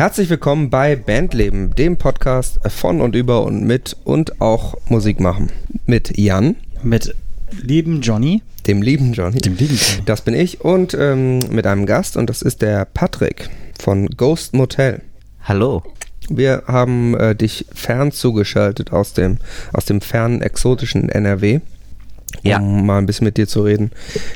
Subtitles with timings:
[0.00, 5.52] Herzlich willkommen bei Bandleben, dem Podcast von und über und mit und auch Musik machen.
[5.84, 6.56] Mit Jan.
[6.82, 7.14] Mit
[7.60, 8.40] lieben Johnny.
[8.66, 9.42] Dem lieben Johnny.
[9.42, 10.02] Dem lieben Johnny.
[10.06, 14.54] Das bin ich und ähm, mit einem Gast und das ist der Patrick von Ghost
[14.54, 15.02] Motel.
[15.44, 15.82] Hallo.
[16.30, 19.36] Wir haben äh, dich fern zugeschaltet aus dem,
[19.74, 21.60] aus dem fernen exotischen NRW, um
[22.42, 22.58] Ja.
[22.58, 23.90] mal ein bisschen mit dir zu reden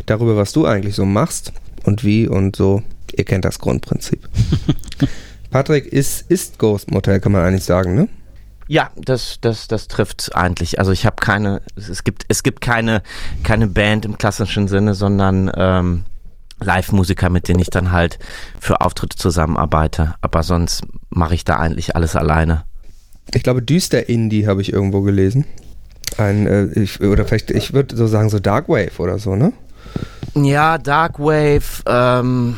[0.05, 1.55] darüber, was du eigentlich so machst
[1.85, 2.83] und wie und so.
[3.17, 4.29] Ihr kennt das Grundprinzip.
[5.54, 8.08] Patrick ist, ist Ghost Motel, kann man eigentlich sagen, ne?
[8.67, 10.81] Ja, das, das, das trifft eigentlich.
[10.81, 13.04] Also ich habe keine, es gibt, es gibt keine,
[13.45, 16.07] keine Band im klassischen Sinne, sondern ähm,
[16.59, 18.18] Live-Musiker, mit denen ich dann halt
[18.59, 20.17] für Auftritte zusammenarbeite.
[20.22, 22.64] Aber sonst mache ich da eigentlich alles alleine.
[23.32, 25.45] Ich glaube, düster Indie habe ich irgendwo gelesen.
[26.18, 29.53] Ein, äh, ich, oder vielleicht, ich würde so sagen, so Dark Wave oder so, ne?
[30.34, 32.56] Ja, Darkwave, ähm,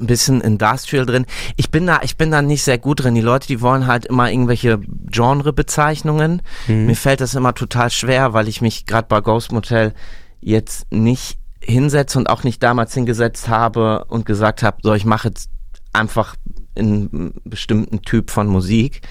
[0.00, 1.26] ein bisschen Industrial drin.
[1.56, 3.14] Ich bin da, ich bin da nicht sehr gut drin.
[3.14, 6.42] Die Leute, die wollen halt immer irgendwelche Genrebezeichnungen.
[6.86, 9.94] Mir fällt das immer total schwer, weil ich mich gerade bei Ghost Motel
[10.40, 15.28] jetzt nicht hinsetze und auch nicht damals hingesetzt habe und gesagt habe, so ich mache
[15.28, 15.50] jetzt
[15.92, 16.36] einfach
[16.76, 19.02] einen bestimmten Typ von Musik.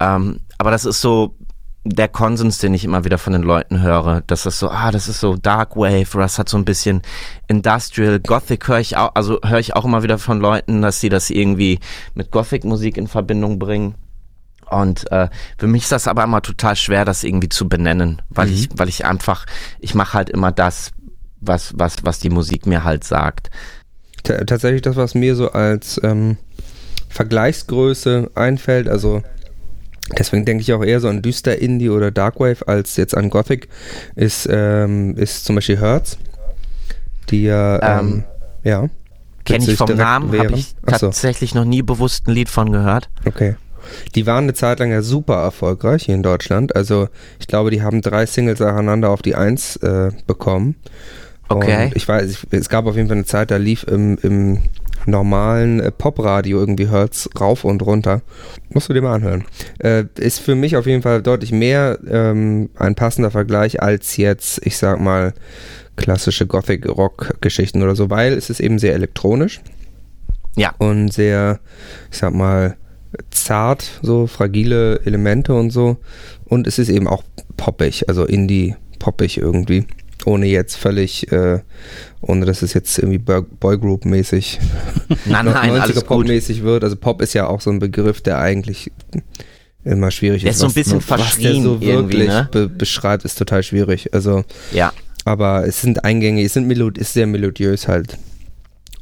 [0.00, 1.35] Ähm, aber das ist so
[1.88, 5.08] der Konsens, den ich immer wieder von den Leuten höre, dass das so, ah, das
[5.08, 7.02] ist so Dark Wave oder das hat so ein bisschen
[7.46, 11.08] Industrial, Gothic höre ich auch, also höre ich auch immer wieder von Leuten, dass sie
[11.08, 11.78] das irgendwie
[12.14, 13.94] mit Gothic-Musik in Verbindung bringen.
[14.68, 15.28] Und äh,
[15.58, 18.88] für mich ist das aber immer total schwer, das irgendwie zu benennen, weil ich, weil
[18.88, 19.46] ich einfach,
[19.78, 20.90] ich mache halt immer das,
[21.40, 23.50] was, was, was die Musik mir halt sagt.
[24.24, 26.36] T tatsächlich das, was mir so als ähm,
[27.08, 29.22] Vergleichsgröße einfällt, also
[30.18, 33.68] deswegen denke ich auch eher so an düster Indie oder Darkwave als jetzt an Gothic,
[34.14, 36.18] ist, ähm, ist zum Beispiel Hertz,
[37.30, 38.24] die ja, ähm, Ähm,
[38.64, 38.88] ja.
[39.44, 42.72] Kenne ich vom Namen, habe ich Ach so, tatsächlich noch nie bewusst ein Lied von
[42.72, 43.08] gehört.
[43.24, 43.56] okay.
[44.16, 46.74] Die waren eine Zeit lang ja super erfolgreich hier in Deutschland.
[46.74, 50.74] Also ich glaube, die haben drei Singles nacheinander auf die Eins äh, bekommen.
[51.48, 51.84] Okay.
[51.86, 54.58] Und ich weiß, ich, es gab auf jeden Fall eine Zeit, da lief im, im
[55.06, 58.22] normalen äh, Popradio irgendwie Hertz rauf und runter.
[58.70, 59.44] Musst du dir mal anhören.
[59.78, 64.60] Äh, ist für mich auf jeden Fall deutlich mehr ähm, ein passender Vergleich als jetzt,
[64.66, 65.32] ich sag mal,
[65.96, 69.60] klassische Gothic-Rock-Geschichten oder so, weil es ist eben sehr elektronisch
[70.56, 70.74] Ja.
[70.78, 71.58] und sehr,
[72.10, 72.76] ich sag mal,
[73.30, 75.96] zart, so fragile Elemente und so.
[76.44, 77.22] Und es ist eben auch
[77.56, 79.86] poppig, also Indie-poppig irgendwie.
[80.26, 81.60] Ohne jetzt völlig, äh,
[82.20, 84.58] ohne dass es jetzt irgendwie Boy- Boygroup-mäßig,
[85.26, 85.92] Nein, nein.
[86.06, 86.82] Pop-mäßig wird.
[86.84, 88.90] Also Pop ist ja auch so ein Begriff, der eigentlich
[89.84, 90.56] immer schwierig Der ist.
[90.56, 92.48] ist so ein Was- bisschen der verschrien so wirklich ne?
[92.50, 94.12] be beschreibt, ist total schwierig.
[94.12, 94.92] Also Ja.
[95.24, 98.18] aber es sind Eingänge, es sind Melod ist sehr melodiös halt.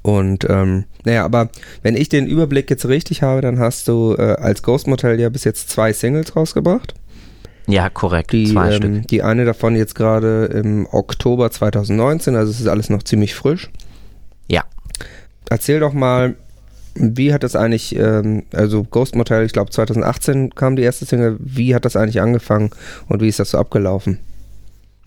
[0.02, 1.48] Und ähm, naja, aber
[1.82, 5.30] wenn ich den Überblick jetzt richtig habe, dann hast du äh, als Ghost Motel ja
[5.30, 6.92] bis jetzt zwei Singles rausgebracht.
[7.66, 8.32] Ja, korrekt.
[8.32, 9.08] Die, Zwei ähm, Stück.
[9.08, 13.70] die eine davon jetzt gerade im Oktober 2019, also es ist alles noch ziemlich frisch.
[14.48, 14.64] Ja.
[15.48, 16.36] Erzähl doch mal,
[16.94, 21.36] wie hat das eigentlich, ähm, also Ghost Motel, ich glaube 2018 kam die erste Single,
[21.40, 22.70] wie hat das eigentlich angefangen
[23.08, 24.18] und wie ist das so abgelaufen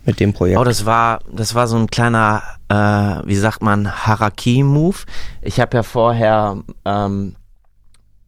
[0.06, 0.60] mit dem Projekt?
[0.60, 4.98] Oh, das war, das war so ein kleiner, äh, wie sagt man, Haraki-Move.
[5.42, 7.36] Ich habe ja vorher ähm,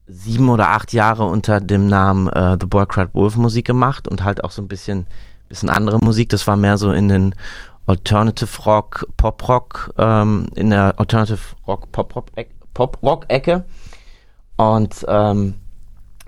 [0.09, 4.23] sieben oder acht Jahre unter dem Namen äh, The Boy Cried Wolf Musik gemacht und
[4.23, 5.05] halt auch so ein bisschen,
[5.47, 6.29] bisschen andere Musik.
[6.29, 7.35] Das war mehr so in den
[7.85, 12.27] Alternative Rock, Pop Rock, ähm, in der Alternative Rock, Pop Rock,
[12.73, 13.65] Pop Rock Ecke.
[14.57, 15.55] Und ähm,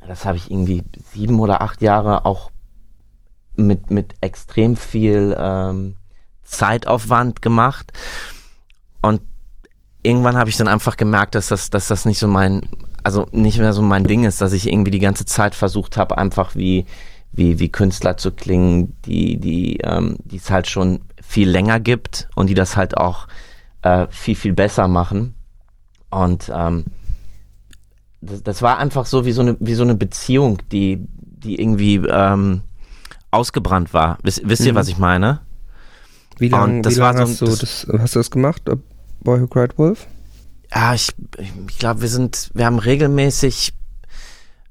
[0.08, 2.52] das habe ich irgendwie sieben oder acht Jahre auch
[3.56, 5.96] mit, mit extrem viel ähm,
[6.44, 7.92] Zeitaufwand gemacht.
[9.02, 9.22] Und
[10.04, 12.62] irgendwann habe ich dann einfach gemerkt, dass das, dass das nicht so mein,
[13.04, 16.18] also nicht mehr so mein Ding ist, dass ich irgendwie die ganze Zeit versucht habe,
[16.18, 16.86] einfach wie,
[17.32, 22.28] wie, wie Künstler zu klingen, die, die, ähm, die es halt schon viel länger gibt
[22.36, 23.28] und die das halt auch
[23.84, 25.36] äh, viel, viel besser machen.
[26.10, 26.86] Und ähm,
[28.22, 31.96] das, das war einfach so wie so eine, wie so eine Beziehung, die, die irgendwie
[32.08, 32.62] ähm,
[33.32, 34.18] ausgebrannt war.
[34.24, 34.78] Wisst, wisst ihr, Mhm.
[34.78, 35.42] was ich meine?
[36.38, 38.64] wie lange wie lang war so hast, du das, hast du das gemacht,
[39.22, 40.08] Boy Who Cried Wolf?
[40.74, 43.74] Ja, ich, ich glaube, wir sind, wir haben regelmäßig,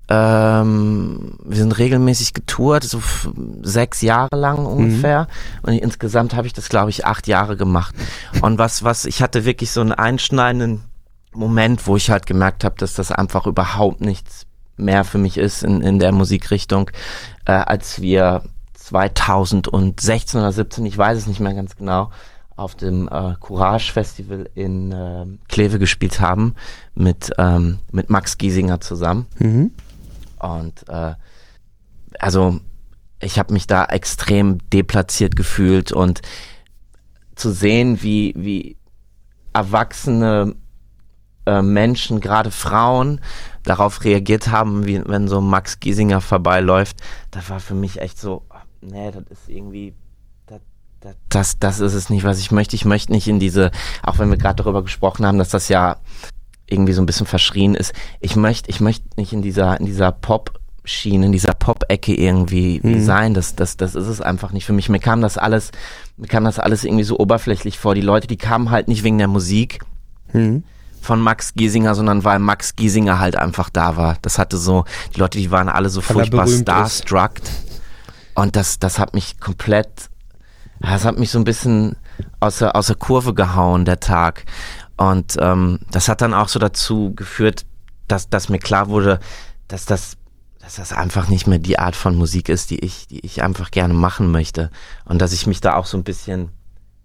[0.09, 3.03] ähm, wir sind regelmäßig getourt, so
[3.63, 5.29] sechs Jahre lang ungefähr.
[5.63, 7.95] Und insgesamt habe ich das, glaube ich, acht Jahre gemacht.
[8.41, 10.85] Und was, was, ich hatte wirklich so einen einschneidenden
[11.33, 14.47] Moment, wo ich halt gemerkt habe, dass das einfach überhaupt nichts
[14.77, 16.91] mehr für mich ist in, in der Musikrichtung,
[17.45, 18.43] äh, als wir
[18.75, 22.11] 2016 oder 17, ich weiß es nicht mehr ganz genau,
[22.61, 26.55] auf dem äh, Courage Festival in äh, Kleve gespielt haben
[26.95, 29.27] mit, ähm, mit Max Giesinger zusammen.
[29.39, 29.71] Mhm.
[30.39, 31.15] Und äh,
[32.19, 32.61] also
[33.19, 36.21] ich habe mich da extrem deplatziert gefühlt und
[37.35, 38.77] zu sehen, wie, wie
[39.55, 40.55] erwachsene
[41.47, 43.23] äh, Menschen, gerade Frauen,
[43.63, 46.99] darauf reagiert haben, wie wenn so Max Giesinger vorbeiläuft,
[47.31, 48.45] das war für mich echt so,
[48.83, 49.95] nee, das ist irgendwie
[51.29, 52.77] das, das ist es nicht, was ich möchte.
[52.77, 53.71] Ich möchte nicht in diese,
[54.03, 55.97] auch wenn wir gerade darüber gesprochen haben, dass das ja
[56.67, 57.93] irgendwie so ein bisschen verschrien ist.
[58.21, 63.03] Ich möchte, ich möchte nicht in dieser, in dieser Pop-Schiene, in dieser Pop-Ecke irgendwie mhm.
[63.03, 63.35] sein.
[63.35, 64.89] Das, das, das ist es einfach nicht für mich.
[64.89, 65.73] Mir kam das alles,
[66.17, 67.95] mir kam das alles irgendwie so oberflächlich vor.
[67.95, 69.81] Die Leute, die kamen halt nicht wegen der Musik.
[70.33, 70.65] Mhm
[71.03, 74.19] von Max Giesinger, sondern weil Max Giesinger halt einfach da war.
[74.21, 77.33] Das hatte so, die Leute, die waren alle so weil furchtbar starstruck.
[78.35, 80.10] Und das, das hat mich komplett
[80.81, 81.97] das hat mich so ein bisschen
[82.41, 84.47] aus der, aus der Kurve gehauen, der Tag.
[84.97, 87.67] Und ähm, das hat dann auch so dazu geführt,
[88.09, 89.21] dass, dass mir klar wurde,
[89.69, 90.17] dass das,
[90.59, 93.71] dass das einfach nicht mehr die Art von Musik ist, die ich, die ich einfach
[93.71, 94.71] gerne machen möchte.
[95.05, 96.51] Und dass ich mich da auch so ein bisschen,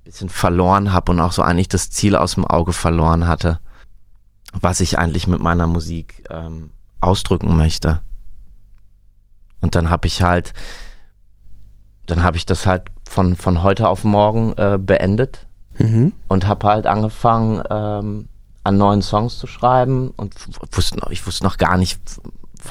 [0.06, 3.60] bisschen verloren habe und auch so eigentlich das Ziel aus dem Auge verloren hatte,
[4.54, 8.02] was ich eigentlich mit meiner Musik ähm, ausdrücken möchte.
[9.60, 10.54] Und dann habe ich halt,
[12.06, 15.46] dann habe ich das halt von, von heute auf morgen äh, beendet
[15.78, 16.14] mhm.
[16.28, 18.28] und habe halt angefangen, ähm,
[18.64, 20.34] an neuen Songs zu schreiben und
[20.72, 22.00] wusste noch, ich wusste noch gar nicht,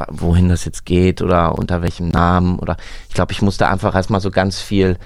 [0.09, 2.77] wohin das jetzt geht oder unter welchem Namen oder
[3.09, 4.99] ich glaube, ich musste einfach erstmal so ganz viel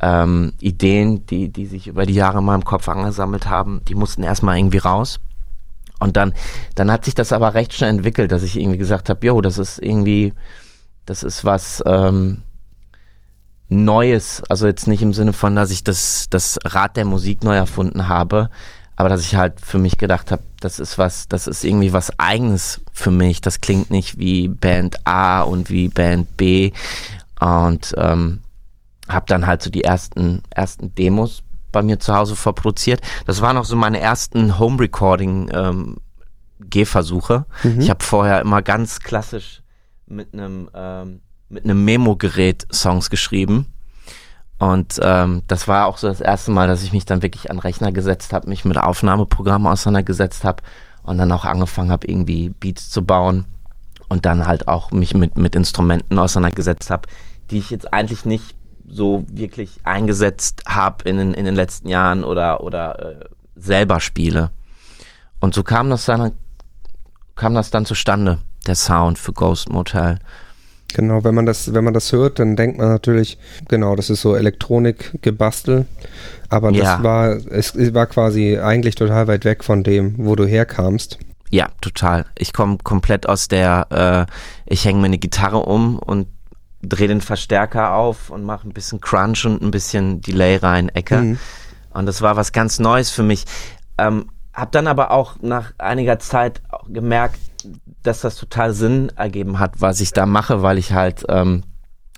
[0.00, 4.24] ähm, Ideen, die, die sich über die Jahre in meinem Kopf angesammelt haben, die mussten
[4.24, 5.20] erstmal irgendwie raus.
[6.00, 6.34] Und dann,
[6.74, 9.58] dann hat sich das aber recht schnell entwickelt, dass ich irgendwie gesagt habe, jo, das
[9.58, 10.34] ist irgendwie,
[11.06, 12.42] das ist was, ähm,
[13.72, 17.56] Neues, also jetzt nicht im Sinne von, dass ich das, das Rad der Musik neu
[17.56, 18.50] erfunden habe,
[18.96, 22.18] aber dass ich halt für mich gedacht habe, das ist was, das ist irgendwie was
[22.18, 23.40] eigenes für mich.
[23.40, 26.72] Das klingt nicht wie Band A und wie Band B
[27.40, 28.40] und ähm,
[29.08, 31.42] habe dann halt so die ersten ersten Demos
[31.72, 33.00] bei mir zu Hause vorproduziert.
[33.26, 35.96] Das waren auch so meine ersten Home Recording ähm,
[36.60, 37.46] Gehversuche.
[37.64, 37.80] Mhm.
[37.80, 39.62] Ich habe vorher immer ganz klassisch
[40.06, 41.20] mit einem ähm,
[41.52, 43.66] mit einem Memo-Gerät Songs geschrieben.
[44.58, 47.58] Und ähm, das war auch so das erste Mal, dass ich mich dann wirklich an
[47.58, 50.62] Rechner gesetzt habe, mich mit Aufnahmeprogrammen auseinandergesetzt habe
[51.02, 53.44] und dann auch angefangen habe, irgendwie Beats zu bauen
[54.08, 57.08] und dann halt auch mich mit, mit Instrumenten auseinandergesetzt habe,
[57.50, 58.54] die ich jetzt eigentlich nicht
[58.86, 63.24] so wirklich eingesetzt habe in, in den letzten Jahren oder, oder äh,
[63.56, 64.50] selber spiele.
[65.40, 66.32] Und so kam das dann,
[67.34, 70.18] kam das dann zustande, der Sound für Ghost Motel.
[70.94, 74.22] Genau, wenn man das, wenn man das hört, dann denkt man natürlich, genau, das ist
[74.22, 75.86] so Elektronik-Gebastel.
[76.48, 77.02] Aber das ja.
[77.02, 81.18] war, es war quasi eigentlich total weit weg von dem, wo du herkamst.
[81.50, 82.26] Ja, total.
[82.36, 86.26] Ich komme komplett aus der, äh, ich hänge mir eine Gitarre um und
[86.82, 91.18] drehe den Verstärker auf und mache ein bisschen Crunch und ein bisschen Delay rein, Ecke.
[91.18, 91.38] Mhm.
[91.90, 93.44] Und das war was ganz Neues für mich.
[93.98, 97.38] Ähm, hab dann aber auch nach einiger Zeit gemerkt,
[98.02, 101.62] dass das total Sinn ergeben hat, was ich da mache, weil ich halt ähm,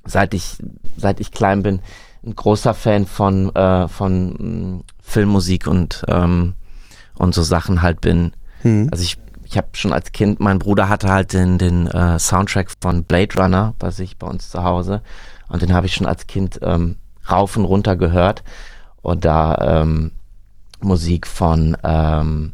[0.04, 0.58] seit ich
[0.96, 1.81] seit ich klein bin
[2.25, 6.54] ein großer Fan von äh, von mm, Filmmusik und ähm,
[7.16, 8.32] und so Sachen halt bin.
[8.62, 8.88] Hm.
[8.90, 12.70] Also ich ich habe schon als Kind, mein Bruder hatte halt den den äh, Soundtrack
[12.81, 15.03] von Blade Runner bei sich bei uns zu Hause
[15.48, 16.96] und den habe ich schon als Kind ähm,
[17.31, 18.43] rauf und runter gehört
[19.03, 20.12] und da ähm,
[20.84, 22.53] Musik von ähm,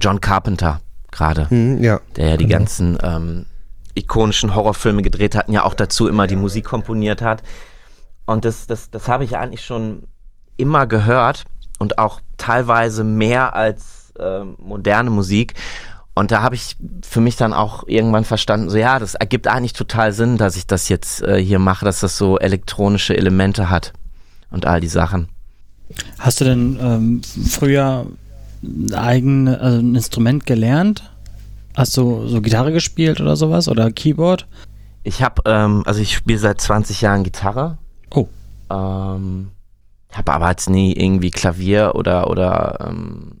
[0.00, 0.80] John Carpenter
[1.10, 1.50] gerade.
[1.50, 2.00] Hm, ja.
[2.16, 2.58] Der ja die genau.
[2.58, 3.46] ganzen ähm,
[3.94, 7.42] ikonischen Horrorfilme gedreht hat und ja auch dazu immer die Musik komponiert hat.
[8.26, 10.04] Und das, das, das habe ich eigentlich schon
[10.56, 11.44] immer gehört
[11.78, 15.54] und auch teilweise mehr als äh, moderne Musik.
[16.14, 19.72] Und da habe ich für mich dann auch irgendwann verstanden, so ja, das ergibt eigentlich
[19.72, 23.92] total Sinn, dass ich das jetzt äh, hier mache, dass das so elektronische Elemente hat
[24.50, 25.28] und all die Sachen.
[26.18, 28.06] Hast du denn ähm, früher
[28.62, 31.10] ein eigenes also ein Instrument gelernt?
[31.74, 34.46] Hast du so Gitarre gespielt oder sowas oder Keyboard?
[35.02, 37.78] Ich habe, ähm, also ich spiele seit 20 Jahren Gitarre.
[38.10, 38.28] Oh.
[38.70, 39.50] Ähm,
[40.12, 43.32] habe aber jetzt nie irgendwie Klavier oder oder ähm,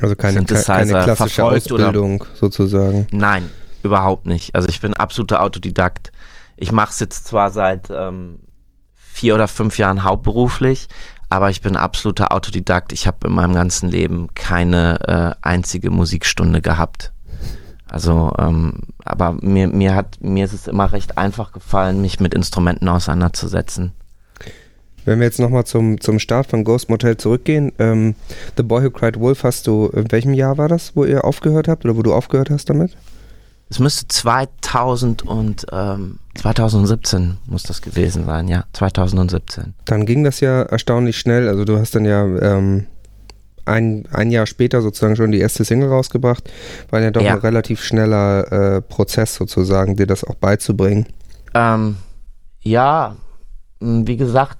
[0.00, 3.06] also keine, keine klassische Ausbildung oder, sozusagen.
[3.12, 3.48] Nein,
[3.82, 4.54] überhaupt nicht.
[4.54, 6.12] Also ich bin absoluter Autodidakt.
[6.56, 8.40] Ich mache es jetzt zwar seit ähm,
[8.94, 10.88] vier oder fünf Jahren hauptberuflich,
[11.28, 12.92] aber ich bin absoluter Autodidakt.
[12.92, 17.12] Ich habe in meinem ganzen Leben keine äh, einzige Musikstunde gehabt.
[17.88, 22.34] Also, ähm, aber mir, mir hat, mir ist es immer recht einfach gefallen, mich mit
[22.34, 23.92] Instrumenten auseinanderzusetzen.
[25.04, 28.16] Wenn wir jetzt nochmal zum, zum Start von Ghost Motel zurückgehen, ähm,
[28.56, 31.68] The Boy Who Cried Wolf hast du, in welchem Jahr war das, wo ihr aufgehört
[31.68, 32.96] habt oder wo du aufgehört hast damit?
[33.68, 39.74] Es müsste 2000 und ähm, 2017 muss das gewesen sein, ja, 2017.
[39.84, 41.48] Dann ging das ja erstaunlich schnell.
[41.48, 42.86] Also du hast dann ja ähm,
[43.64, 46.48] ein, ein Jahr später sozusagen schon die erste Single rausgebracht.
[46.90, 47.32] War ja doch Ja.
[47.34, 51.06] ein relativ schneller äh, Prozess sozusagen, dir das auch beizubringen.
[51.54, 51.96] Ähm,
[52.60, 53.16] ja,
[53.80, 54.58] wie gesagt,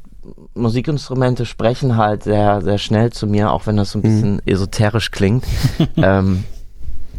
[0.55, 4.15] Musikinstrumente sprechen halt sehr, sehr schnell zu mir, auch wenn das so ein Mhm.
[4.15, 5.45] bisschen esoterisch klingt.
[5.97, 6.43] ähm,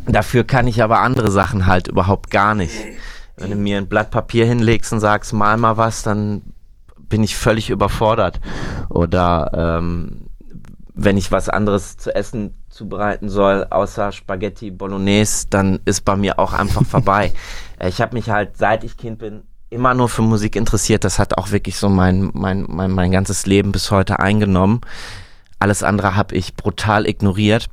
[0.06, 2.74] dafür kann ich aber andere Sachen halt überhaupt gar nicht.
[3.38, 6.42] Wenn du mir ein Blatt Papier hinlegst und sagst, mal mal was, dann
[6.98, 8.40] bin ich völlig überfordert.
[8.90, 10.28] Oder ähm,
[10.94, 16.40] wenn ich was anderes zu essen zubereiten soll, außer Spaghetti Bolognese, dann ist bei mir
[16.40, 17.32] auch einfach vorbei.
[17.80, 21.04] Äh, Ich habe mich halt, seit ich Kind bin, immer nur für Musik interessiert.
[21.04, 24.82] Das hat auch wirklich so mein, mein, mein, mein ganzes Leben bis heute eingenommen.
[25.60, 27.68] Alles andere habe ich brutal ignoriert.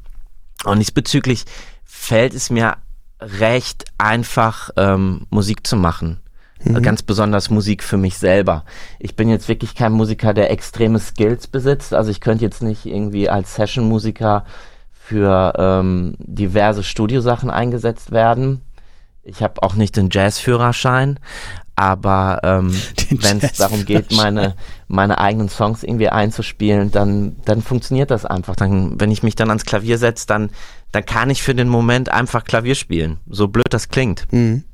[0.65, 1.45] Und diesbezüglich
[1.85, 2.77] fällt es mir
[3.21, 6.21] recht einfach, ähm, Musik zu machen.
[6.63, 6.83] Mhm.
[6.83, 8.65] Ganz besonders Musik für mich selber.
[8.99, 11.95] Ich bin jetzt wirklich kein Musiker, der extreme Skills besitzt.
[11.95, 14.45] Also ich könnte jetzt nicht irgendwie als Session-Musiker
[14.93, 18.63] für ähm, diverse Studiosachen eingesetzt werden.
[19.23, 21.19] Ich habe auch nicht den Jazzführerschein,
[21.77, 22.75] aber ähm,
[23.11, 24.55] wenn es darum geht, meine,
[24.89, 28.57] meine eigenen Songs irgendwie einzuspielen, dann, dann funktioniert das einfach.
[28.57, 30.51] Dann, wenn ich mich dann ans Klavier setze, dann,
[30.93, 33.19] dann kann ich für den Moment einfach Klavier spielen.
[33.29, 34.27] So blöd das klingt.
[34.33, 34.65] Mhm.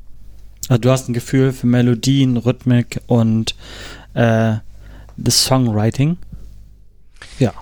[0.68, 3.56] Also du hast ein Gefühl für Melodien, Rhythmik und
[4.14, 4.54] äh,
[5.16, 6.16] das Songwriting.
[7.38, 7.52] Ja.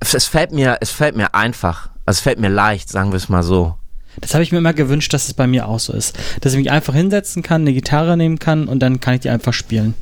[0.00, 1.90] Es, es fällt mir, es fällt mir einfach.
[2.06, 3.76] Also es fällt mir leicht, sagen wir es mal so.
[4.20, 6.18] Das habe ich mir immer gewünscht, dass es bei mir auch so ist.
[6.40, 9.30] Dass ich mich einfach hinsetzen kann, eine Gitarre nehmen kann und dann kann ich die
[9.30, 9.94] einfach spielen.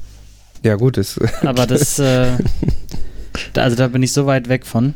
[0.63, 2.33] Ja gut, das, Aber das, äh,
[3.53, 4.95] da, also da bin ich so weit weg von.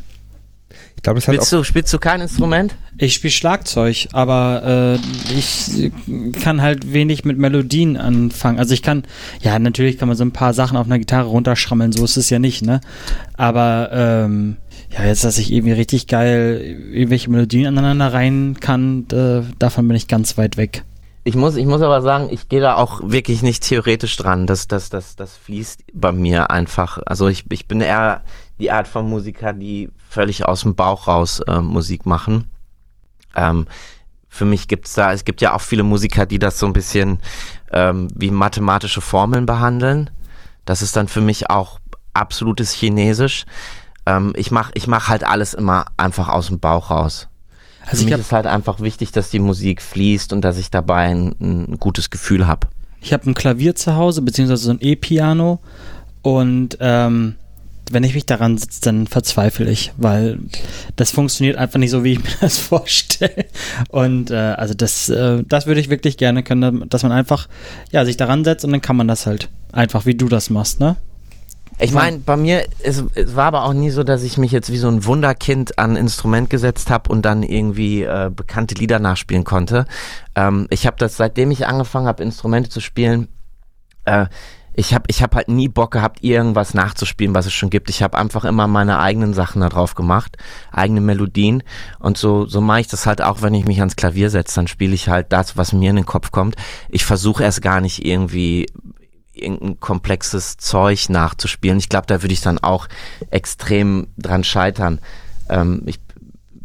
[0.96, 2.74] ich glaube, das hat auch Spielst du, spielst du kein Instrument?
[2.98, 5.90] Ich spiele Schlagzeug, aber äh, ich
[6.42, 8.58] kann halt wenig mit Melodien anfangen.
[8.58, 9.04] Also ich kann,
[9.40, 12.30] ja, natürlich kann man so ein paar Sachen auf einer Gitarre runterschrammeln, so ist es
[12.30, 12.80] ja nicht, ne?
[13.34, 14.56] Aber ähm,
[14.90, 16.60] ja, jetzt, dass ich irgendwie richtig geil
[16.92, 20.84] irgendwelche Melodien aneinander rein kann, äh, davon bin ich ganz weit weg.
[21.22, 24.46] Ich muss, ich muss aber sagen, ich gehe da auch wirklich nicht theoretisch dran.
[24.46, 26.98] Das, das, das, das fließt bei mir einfach.
[27.04, 28.22] Also ich, ich bin eher
[28.58, 32.50] die Art von Musiker, die völlig aus dem Bauch raus äh, Musik machen.
[33.36, 33.66] Ähm,
[34.28, 37.18] für mich gibt's da, es gibt ja auch viele Musiker, die das so ein bisschen
[37.70, 40.10] ähm, wie mathematische Formeln behandeln.
[40.64, 41.80] Das ist dann für mich auch
[42.14, 43.44] absolutes Chinesisch.
[44.16, 47.28] Ähm, ich mach, ich mach halt alles immer einfach aus dem Bauch raus.
[47.82, 50.58] Also für ich mich habe ist halt einfach wichtig, dass die Musik fließt und dass
[50.58, 52.68] ich dabei ein, ein gutes Gefühl habe.
[53.00, 55.60] ich hab ein Klavier zu Hause, beziehungsweise so ein E-Piano
[56.22, 57.36] und ähm,
[57.90, 60.38] wenn ich mich daran sitze, dann verzweifle ich, weil
[60.94, 63.46] das funktioniert einfach nicht so, wie ich mir das vorstelle.
[63.88, 67.48] Und äh, also das, äh, das würde ich wirklich gerne können, dass man einfach
[67.90, 70.78] ja sich daran setzt und dann kann man das halt einfach, wie du das machst,
[70.80, 70.96] ne?
[71.80, 74.70] Ich meine, bei mir, es, es war aber auch nie so, dass ich mich jetzt
[74.70, 78.98] wie so ein Wunderkind an ein Instrument gesetzt habe und dann irgendwie äh, bekannte Lieder
[78.98, 79.86] nachspielen konnte.
[80.34, 83.28] Ähm, ich habe das, seitdem ich angefangen habe, Instrumente zu spielen,
[84.04, 84.26] äh,
[84.74, 87.90] ich habe ich hab halt nie Bock gehabt, irgendwas nachzuspielen, was es schon gibt.
[87.90, 90.36] Ich habe einfach immer meine eigenen Sachen da drauf gemacht,
[90.70, 91.62] eigene Melodien.
[91.98, 94.54] Und so, so mache ich das halt auch, wenn ich mich ans Klavier setze.
[94.54, 96.54] Dann spiele ich halt das, was mir in den Kopf kommt.
[96.88, 98.66] Ich versuche erst gar nicht irgendwie
[99.42, 101.78] irgendein komplexes Zeug nachzuspielen.
[101.78, 102.88] Ich glaube, da würde ich dann auch
[103.30, 105.00] extrem dran scheitern.
[105.48, 106.00] Ähm, ich,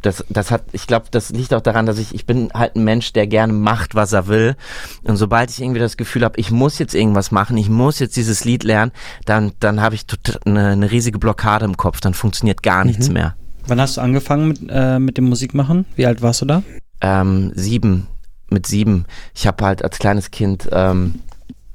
[0.02, 2.84] das, das hat, ich glaube, das liegt auch daran, dass ich, ich bin halt ein
[2.84, 4.56] Mensch, der gerne macht, was er will.
[5.04, 8.16] Und sobald ich irgendwie das Gefühl habe, ich muss jetzt irgendwas machen, ich muss jetzt
[8.16, 8.92] dieses Lied lernen,
[9.26, 10.06] dann, dann habe ich
[10.46, 13.36] eine, eine riesige Blockade im Kopf, dann funktioniert gar nichts mehr.
[13.68, 15.86] Wann hast du angefangen mit, äh, mit dem Musikmachen?
[15.96, 16.62] Wie alt warst du da?
[17.02, 18.08] Ähm, sieben,
[18.50, 19.06] mit sieben.
[19.34, 21.16] Ich habe halt als kleines Kind ähm,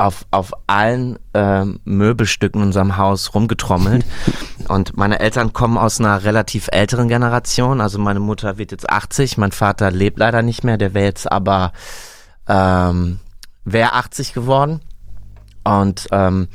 [0.00, 4.04] auf, auf allen ähm, Möbelstücken in unserem Haus rumgetrommelt.
[4.69, 7.80] Und meine Eltern kommen aus einer relativ älteren Generation.
[7.80, 11.30] Also meine Mutter wird jetzt 80, mein Vater lebt leider nicht mehr, der wäre jetzt
[11.30, 11.73] aber
[12.49, 13.19] ähm,
[13.64, 14.80] wäre 80 geworden.
[15.64, 16.49] Und ähm,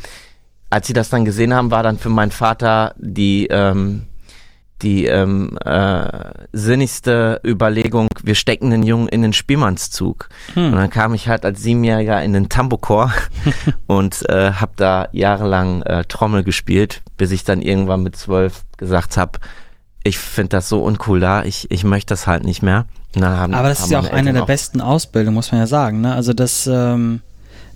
[0.72, 4.08] als sie das dann gesehen haben, war dann für meinen Vater die ähm,
[4.82, 6.08] die ähm, äh,
[6.52, 10.30] sinnigste Überlegung, wir stecken den Jungen in den Spielmannszug.
[10.54, 10.74] Hm.
[10.74, 13.14] Und dann kam ich halt als Siebenjähriger in den Tambourchor
[13.88, 19.18] und äh, habe da jahrelang äh, Trommel gespielt, bis ich dann irgendwann mit zwölf gesagt
[19.18, 19.40] habe,
[20.04, 22.86] ich finde das so uncool da, ich, ich möchte das halt nicht mehr.
[23.14, 26.02] Dann haben, Aber das ist ja auch eine der besten Ausbildungen, muss man ja sagen,
[26.02, 26.14] ne?
[26.14, 27.22] Also das, ähm,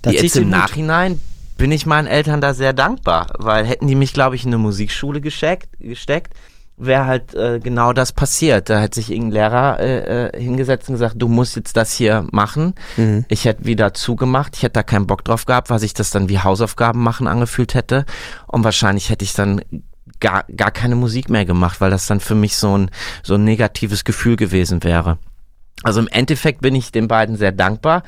[0.02, 0.50] da Jetzt im Hut.
[0.50, 1.20] Nachhinein
[1.56, 4.58] bin ich meinen Eltern da sehr dankbar, weil hätten die mich, glaube ich, in eine
[4.58, 6.34] Musikschule gesteckt, gesteckt
[6.80, 8.70] wäre halt äh, genau das passiert.
[8.70, 12.26] Da hätte sich irgendein Lehrer äh, äh, hingesetzt und gesagt, du musst jetzt das hier
[12.32, 12.74] machen.
[12.96, 13.24] Mhm.
[13.28, 14.56] Ich hätte wieder zugemacht.
[14.56, 17.74] Ich hätte da keinen Bock drauf gehabt, weil sich das dann wie Hausaufgaben machen angefühlt
[17.74, 18.04] hätte.
[18.46, 19.60] Und wahrscheinlich hätte ich dann
[20.20, 22.90] gar, gar keine Musik mehr gemacht, weil das dann für mich so ein,
[23.22, 25.18] so ein negatives Gefühl gewesen wäre.
[25.82, 28.02] Also im Endeffekt bin ich den beiden sehr dankbar,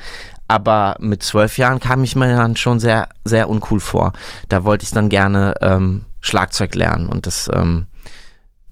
[0.47, 4.13] aber mit zwölf Jahren kam ich mir dann schon sehr, sehr uncool vor.
[4.47, 7.87] Da wollte ich dann gerne ähm, Schlagzeug lernen und das, ähm,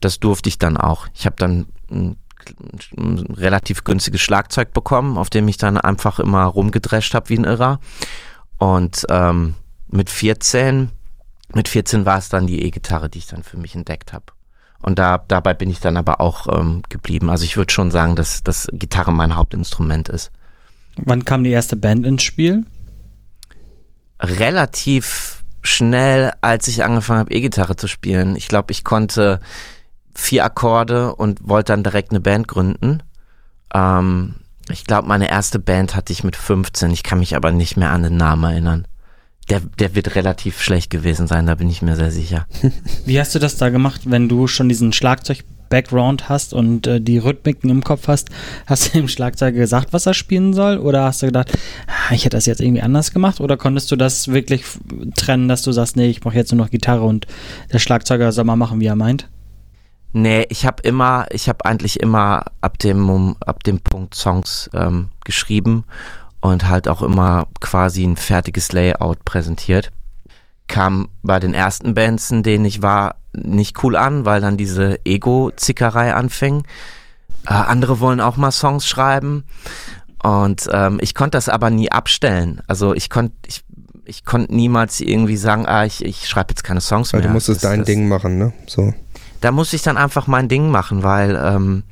[0.02, 1.08] das durfte ich dann auch.
[1.14, 2.18] Ich habe dann ein,
[2.98, 7.46] ein, relativ günstiges Schlagzeug bekommen, auf dem ich dann einfach immer rumgedrescht habe wie ein
[7.46, 7.80] Irrer.
[8.58, 9.56] Und ähm,
[9.88, 10.90] mit 14,
[11.54, 14.26] mit 14 war es dann die E-Gitarre, die ich dann für mich entdeckt habe.
[14.82, 17.30] Und da, dabei bin ich dann aber auch ähm, geblieben.
[17.30, 20.32] Also ich würde schon sagen, dass, dass Gitarre mein Hauptinstrument ist.
[20.98, 22.66] Wann kam die erste Band ins Spiel?
[24.20, 28.36] Relativ schnell, als ich angefangen habe, E-Gitarre zu spielen.
[28.36, 29.40] Ich glaube, ich konnte
[30.14, 33.04] vier Akkorde und wollte dann direkt eine Band gründen.
[33.74, 34.36] Ähm,
[34.70, 36.92] ich glaube, meine erste Band hatte ich mit 15.
[36.92, 38.88] Ich kann mich aber nicht mehr an den Namen erinnern.
[39.50, 42.48] Der, der wird relativ schlecht gewesen sein, da bin ich mir sehr sicher.
[43.06, 47.18] Wie hast du das da gemacht, wenn du schon diesen Schlagzeug-Background hast und äh, die
[47.18, 48.30] Rhythmiken im Kopf hast?
[48.68, 50.78] Hast du dem Schlagzeuger gesagt, was er spielen soll?
[50.78, 51.52] Oder hast du gedacht,
[51.88, 53.42] ah, ich hätte das jetzt irgendwie anders gemacht?
[53.42, 54.64] Oder konntest du das wirklich
[55.18, 57.26] trennen, dass du sagst, nee, ich mache jetzt nur noch Gitarre und
[57.74, 59.28] der Schlagzeuger soll mal machen, wie er meint?
[60.14, 65.10] Nee, ich habe immer, ich habe eigentlich immer ab dem, ab dem Punkt Songs ähm,
[65.24, 65.86] geschrieben
[66.42, 69.92] und halt auch immer quasi ein fertiges Layout präsentiert.
[70.68, 75.00] Kam bei den ersten Bands, in denen ich war, nicht cool an, weil dann diese
[75.06, 76.64] Ego-Zickerei anfing.
[77.48, 79.46] Äh, andere wollen auch mal Songs schreiben.
[80.24, 82.62] Und ähm, ich konnte das aber nie abstellen.
[82.68, 83.64] Also ich konnte, ich,
[84.06, 87.30] ich konnte niemals irgendwie sagen, ah, ich, ich schreibe jetzt keine Songs weil mehr.
[87.30, 88.54] Du musstest das, dein das, Ding machen, ne?
[88.68, 88.94] So.
[89.42, 91.84] Da musste ich dann einfach mein Ding machen, weil ähm,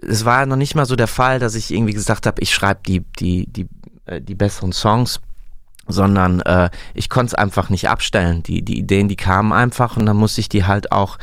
[0.00, 2.54] es war ja noch nicht mal so der Fall, dass ich irgendwie gesagt habe, ich
[2.54, 3.68] schreibe die, die, die
[4.06, 5.20] äh, die besseren Songs,
[5.86, 8.42] sondern äh, ich konnte es einfach nicht abstellen.
[8.42, 11.18] Die, die Ideen, die kamen einfach und dann musste ich die halt auch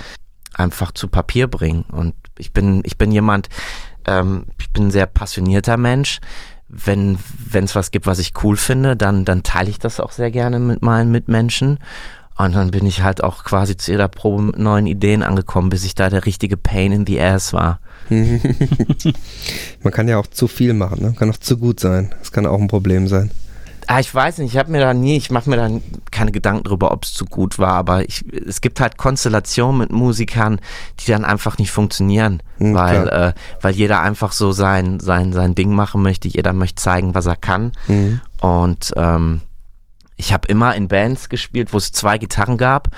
[0.53, 1.83] einfach zu Papier bringen.
[1.91, 3.49] Und ich bin, ich bin jemand,
[4.05, 6.19] ähm, ich bin ein sehr passionierter Mensch.
[6.71, 7.17] Wenn
[7.51, 10.59] es was gibt, was ich cool finde, dann, dann teile ich das auch sehr gerne
[10.59, 11.79] mit meinen Mitmenschen.
[12.39, 15.83] Und dann bin ich halt auch quasi zu jeder Probe mit neuen Ideen angekommen, bis
[15.83, 17.81] ich da der richtige Pain in the Ass war.
[18.09, 21.13] Man kann ja auch zu viel machen, ne?
[21.19, 22.15] kann auch zu gut sein.
[22.19, 23.29] Das kann auch ein Problem sein.
[23.87, 25.69] Ah, ich weiß nicht, ich habe mir da nie, ich mache mir da
[26.11, 29.91] keine Gedanken drüber, ob es zu gut war, aber ich, es gibt halt Konstellationen mit
[29.91, 30.61] Musikern,
[30.99, 35.55] die dann einfach nicht funktionieren, mhm, weil, äh, weil jeder einfach so sein, sein, sein
[35.55, 37.73] Ding machen möchte, jeder möchte zeigen, was er kann.
[37.87, 38.21] Mhm.
[38.39, 39.41] Und ähm,
[40.19, 42.89] ich habe immer in Bands gespielt, wo es zwei Gitarren gab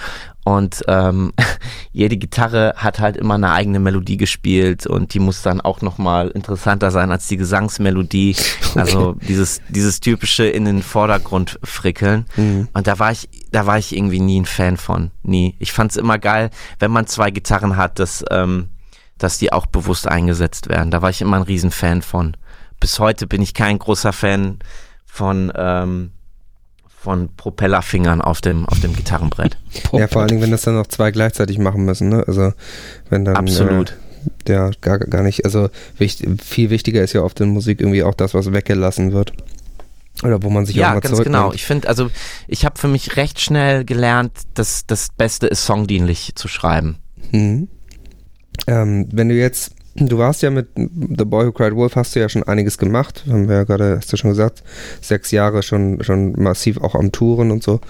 [0.44, 1.34] und ähm,
[1.92, 6.30] jede Gitarre hat halt immer eine eigene Melodie gespielt und die muss dann auch nochmal
[6.30, 8.36] interessanter sein als die Gesangsmelodie.
[8.72, 8.80] Okay.
[8.80, 12.26] Also dieses, dieses typische in den Vordergrund frickeln.
[12.38, 12.70] Mhm.
[12.72, 15.12] Und da war ich, da war ich irgendwie nie ein Fan von.
[15.24, 15.58] Nie.
[15.60, 18.70] Ich fand es immer geil, wenn man zwei Gitarren hat, dass, ähm,
[19.18, 20.90] dass die auch bewusst eingesetzt werden.
[20.90, 22.38] Da war ich immer ein Riesenfan von.
[22.80, 24.60] Bis heute bin ich kein großer Fan
[25.06, 26.12] von ähm,
[27.02, 29.58] von Propellerfingern auf dem, auf dem Gitarrenbrett.
[29.92, 32.24] ja, vor allen Dingen, wenn das dann noch zwei gleichzeitig machen müssen, ne?
[32.28, 32.54] Also,
[33.10, 33.36] wenn dann.
[33.36, 33.98] Absolut.
[34.48, 35.44] Äh, ja, gar, gar nicht.
[35.44, 39.34] Also, wichtig, viel wichtiger ist ja oft in Musik irgendwie auch das, was weggelassen wird.
[40.22, 41.52] Oder wo man sich ja, auch mal ganz genau.
[41.54, 42.12] Ich finde, also,
[42.48, 46.98] ich habe für mich recht schnell gelernt, dass das Beste ist, songdienlich zu schreiben.
[47.32, 47.68] Mhm.
[48.68, 52.20] Ähm, wenn du jetzt Du warst ja mit The Boy Who Cried Wolf, hast du
[52.20, 53.26] ja schon einiges gemacht.
[53.28, 54.64] Haben wir ja gerade, hast du schon gesagt,
[55.02, 57.82] sechs Jahre schon, schon massiv auch am Touren und so.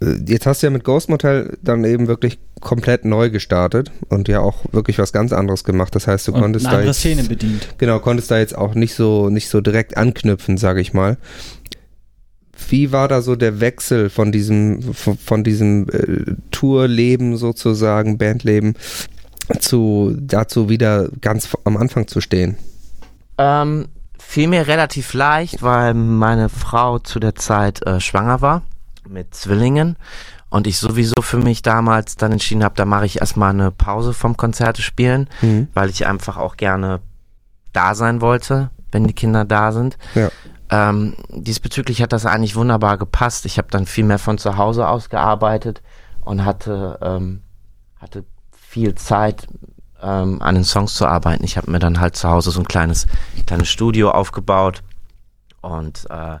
[0.00, 4.28] Äh, jetzt hast du ja mit Ghost Motel dann eben wirklich komplett neu gestartet und
[4.28, 5.94] ja auch wirklich was ganz anderes gemacht.
[5.94, 7.68] Das heißt, du und konntest eine da jetzt, Szene bedient.
[7.78, 11.18] Genau, konntest da jetzt auch nicht so nicht so direkt anknüpfen, sage ich mal.
[12.68, 18.74] Wie war da so der Wechsel von diesem von, von diesem äh, Tourleben sozusagen, Bandleben
[19.60, 22.56] zu, dazu wieder ganz am Anfang zu stehen?
[23.38, 28.62] Ähm, fiel mir relativ leicht, weil meine Frau zu der Zeit äh, schwanger war
[29.08, 29.96] mit Zwillingen
[30.50, 34.12] und ich sowieso für mich damals dann entschieden habe, da mache ich erstmal eine Pause
[34.12, 35.68] vom Konzerte spielen, mhm.
[35.74, 37.00] weil ich einfach auch gerne
[37.72, 39.98] da sein wollte, wenn die Kinder da sind.
[40.14, 40.30] Ja.
[40.70, 43.46] Ähm, diesbezüglich hat das eigentlich wunderbar gepasst.
[43.46, 45.82] Ich habe dann viel mehr von zu Hause aus gearbeitet
[46.24, 47.42] und hatte, ähm,
[47.98, 48.24] hatte
[48.74, 49.46] viel Zeit,
[50.02, 51.44] ähm, an den Songs zu arbeiten.
[51.44, 53.06] Ich habe mir dann halt zu Hause so ein kleines,
[53.46, 54.82] kleines Studio aufgebaut
[55.60, 56.38] und äh,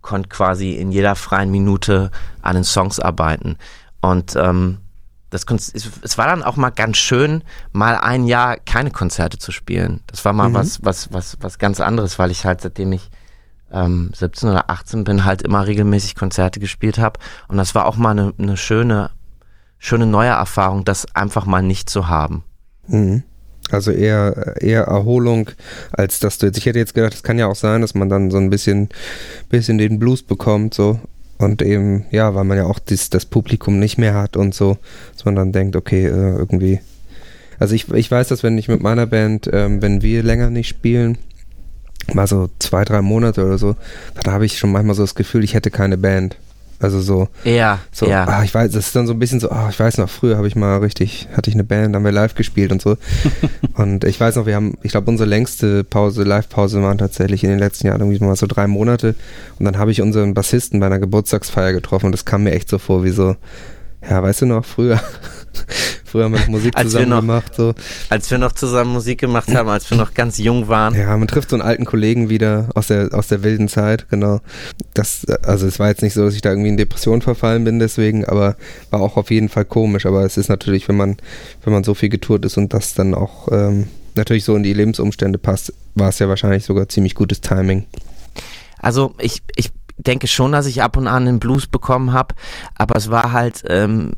[0.00, 3.58] konnte quasi in jeder freien Minute an den Songs arbeiten.
[4.00, 4.78] Und ähm,
[5.28, 10.00] das es war dann auch mal ganz schön, mal ein Jahr keine Konzerte zu spielen.
[10.06, 10.54] Das war mal mhm.
[10.54, 13.10] was, was, was, was ganz anderes, weil ich halt, seitdem ich
[13.70, 17.20] ähm, 17 oder 18 bin, halt immer regelmäßig Konzerte gespielt habe.
[17.48, 19.10] Und das war auch mal eine, eine schöne,
[19.84, 22.42] schöne neue Erfahrung, das einfach mal nicht zu haben.
[22.88, 23.22] Mhm.
[23.70, 25.50] Also eher, eher Erholung,
[25.92, 28.08] als dass du jetzt, ich hätte jetzt gedacht, es kann ja auch sein, dass man
[28.08, 28.88] dann so ein bisschen,
[29.48, 31.00] bisschen den Blues bekommt, so.
[31.36, 34.78] Und eben, ja, weil man ja auch dies, das Publikum nicht mehr hat und so,
[35.12, 36.80] dass man dann denkt, okay, äh, irgendwie.
[37.58, 40.68] Also ich, ich weiß, dass wenn ich mit meiner Band, ähm, wenn wir länger nicht
[40.68, 41.18] spielen,
[42.12, 43.76] mal so zwei, drei Monate oder so,
[44.22, 46.36] da habe ich schon manchmal so das Gefühl, ich hätte keine Band.
[46.80, 47.28] Also so.
[47.44, 47.78] Ja.
[47.92, 48.24] So, ja.
[48.24, 50.36] Ah, ich weiß, das ist dann so ein bisschen so, ah, ich weiß noch, früher
[50.36, 52.96] habe ich mal richtig, hatte ich eine Band, haben wir live gespielt und so.
[53.74, 57.50] und ich weiß noch, wir haben, ich glaube, unsere längste Pause, Live-Pause waren tatsächlich in
[57.50, 59.14] den letzten Jahren irgendwie mal so drei Monate.
[59.58, 62.68] Und dann habe ich unseren Bassisten bei einer Geburtstagsfeier getroffen und das kam mir echt
[62.68, 63.36] so vor, wie so,
[64.08, 65.00] ja, weißt du noch, früher.
[66.14, 67.56] Früher haben wir Musik als zusammen noch, gemacht.
[67.56, 67.74] So.
[68.08, 70.94] Als wir noch zusammen Musik gemacht haben, als wir noch ganz jung waren.
[70.94, 74.38] Ja, man trifft so einen alten Kollegen wieder aus der, aus der wilden Zeit, genau.
[74.94, 77.80] Das, also es war jetzt nicht so, dass ich da irgendwie in Depression verfallen bin
[77.80, 78.54] deswegen, aber
[78.90, 80.06] war auch auf jeden Fall komisch.
[80.06, 81.16] Aber es ist natürlich, wenn man,
[81.64, 84.72] wenn man so viel getourt ist und das dann auch ähm, natürlich so in die
[84.72, 87.86] Lebensumstände passt, war es ja wahrscheinlich sogar ziemlich gutes Timing.
[88.78, 92.36] Also ich, ich denke schon, dass ich ab und an den Blues bekommen habe,
[92.76, 94.12] aber es war halt ähm,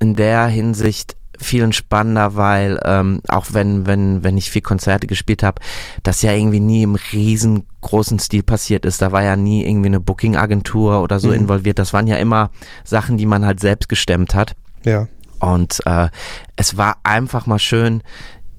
[0.00, 5.42] in der Hinsicht viel spannender, weil ähm, auch wenn, wenn, wenn ich viel Konzerte gespielt
[5.42, 5.60] habe,
[6.02, 9.02] das ja irgendwie nie im riesengroßen Stil passiert ist.
[9.02, 11.34] Da war ja nie irgendwie eine Booking-Agentur oder so mhm.
[11.34, 11.78] involviert.
[11.78, 12.50] Das waren ja immer
[12.84, 14.54] Sachen, die man halt selbst gestemmt hat.
[14.84, 15.08] Ja.
[15.38, 16.08] Und äh,
[16.56, 18.02] es war einfach mal schön,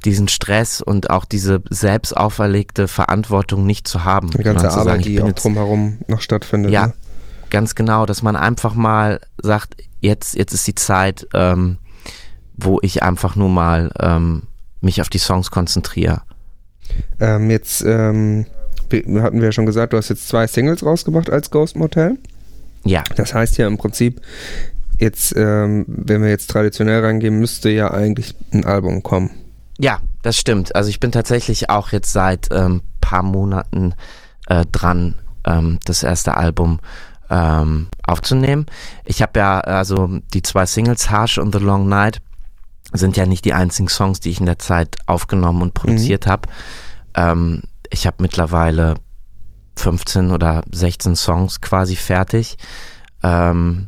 [0.03, 4.31] diesen Stress und auch diese selbst auferlegte Verantwortung nicht zu haben.
[4.31, 6.71] Die ganze Arbeit, sagen, die auch drumherum noch stattfindet.
[6.71, 6.93] Ja, ne?
[7.49, 11.77] ganz genau, dass man einfach mal sagt, jetzt, jetzt ist die Zeit, ähm,
[12.55, 14.43] wo ich einfach nur mal ähm,
[14.81, 16.21] mich auf die Songs konzentriere.
[17.19, 18.45] Ähm, jetzt ähm,
[18.91, 22.17] hatten wir ja schon gesagt, du hast jetzt zwei Singles rausgebracht als Ghost Motel.
[22.83, 23.03] Ja.
[23.15, 24.21] Das heißt ja im Prinzip,
[24.99, 29.31] jetzt, ähm, wenn wir jetzt traditionell reingehen, müsste ja eigentlich ein Album kommen.
[29.79, 30.75] Ja, das stimmt.
[30.75, 33.95] Also ich bin tatsächlich auch jetzt seit ähm, paar Monaten
[34.47, 36.79] äh, dran, ähm, das erste Album
[38.05, 38.67] aufzunehmen.
[39.05, 42.21] Ich habe ja also die zwei Singles Harsh und The Long Night
[42.93, 46.29] sind ja nicht die einzigen Songs, die ich in der Zeit aufgenommen und produziert mhm.
[46.29, 46.49] habe.
[47.15, 48.95] Ähm, ich habe mittlerweile
[49.77, 52.57] 15 oder 16 Songs quasi fertig,
[53.23, 53.87] ähm,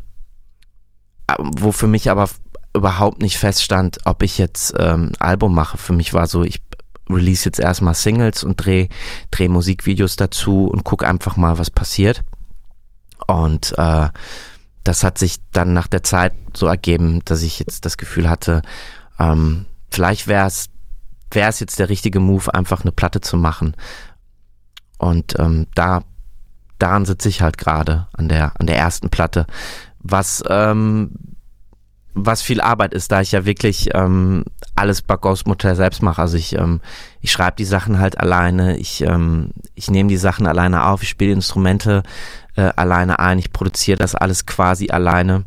[1.40, 2.30] wo für mich aber
[2.74, 5.78] überhaupt nicht feststand, ob ich jetzt ähm, Album mache.
[5.78, 6.62] Für mich war so, ich
[7.10, 8.90] release jetzt erstmal Singles und drehe
[9.32, 12.24] dreh Musikvideos dazu und guck einfach mal, was passiert.
[13.28, 14.10] Und äh,
[14.86, 18.62] das hat sich dann nach der Zeit so ergeben, dass ich jetzt das Gefühl hatte,
[19.20, 20.70] ähm, vielleicht wäre es
[21.60, 23.76] jetzt der richtige Move, einfach eine Platte zu machen.
[24.98, 26.04] Und ähm, da
[26.78, 29.48] daran sitze ich halt gerade an der an der ersten Platte,
[30.00, 31.12] was ähm,
[32.16, 36.22] was viel Arbeit ist, da ich ja wirklich ähm, alles bei Ghost Motel selbst mache.
[36.22, 36.80] Also ich, ähm,
[37.22, 41.10] ich schreibe die Sachen halt alleine, ich, ähm, ich nehme die Sachen alleine auf, ich
[41.10, 42.04] spiele Instrumente
[42.56, 45.44] äh, alleine ein, ich produziere das alles quasi alleine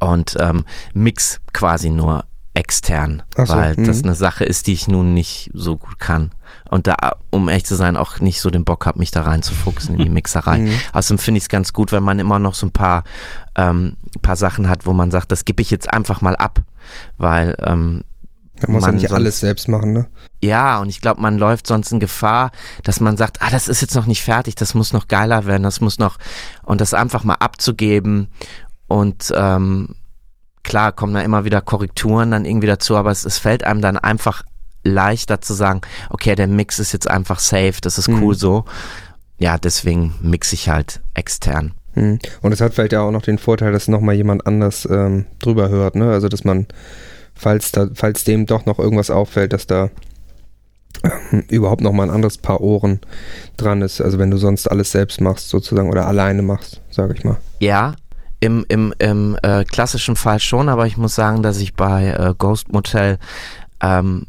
[0.00, 2.24] und ähm, mix quasi nur
[2.56, 3.86] extern, so, weil mh.
[3.86, 6.32] das eine Sache ist, die ich nun nicht so gut kann.
[6.70, 6.96] Und da,
[7.30, 10.10] um echt zu sein, auch nicht so den Bock habe, mich da reinzufuchsen in die
[10.10, 10.60] Mixerei.
[10.60, 10.72] Mhm.
[10.92, 13.04] Außerdem finde ich es ganz gut, wenn man immer noch so ein paar,
[13.56, 16.62] ähm, paar Sachen hat, wo man sagt, das gebe ich jetzt einfach mal ab.
[17.18, 18.02] Weil ähm,
[18.62, 20.06] man muss man ja nicht sonst, alles selbst machen, ne?
[20.42, 22.52] Ja, und ich glaube, man läuft sonst in Gefahr,
[22.84, 25.62] dass man sagt, ah, das ist jetzt noch nicht fertig, das muss noch geiler werden,
[25.62, 26.16] das muss noch,
[26.62, 28.28] und das einfach mal abzugeben
[28.86, 29.94] und ähm,
[30.66, 33.96] klar kommen da immer wieder Korrekturen dann irgendwie dazu, aber es, es fällt einem dann
[33.96, 34.42] einfach
[34.82, 38.38] leichter zu sagen, okay, der Mix ist jetzt einfach safe, das ist cool mhm.
[38.38, 38.64] so.
[39.38, 41.72] Ja, deswegen mixe ich halt extern.
[41.94, 42.18] Mhm.
[42.42, 45.68] Und es hat vielleicht ja auch noch den Vorteil, dass nochmal jemand anders ähm, drüber
[45.68, 46.10] hört, ne?
[46.10, 46.66] Also dass man,
[47.34, 49.90] falls da, falls dem doch noch irgendwas auffällt, dass da
[51.04, 53.00] ähm, überhaupt nochmal ein anderes Paar Ohren
[53.56, 54.00] dran ist.
[54.00, 57.36] Also wenn du sonst alles selbst machst sozusagen oder alleine machst, sage ich mal.
[57.60, 57.94] Ja,
[58.46, 62.34] im, im, im äh, klassischen Fall schon, aber ich muss sagen, dass ich bei äh,
[62.38, 63.18] Ghost Motel
[63.80, 64.26] ähm,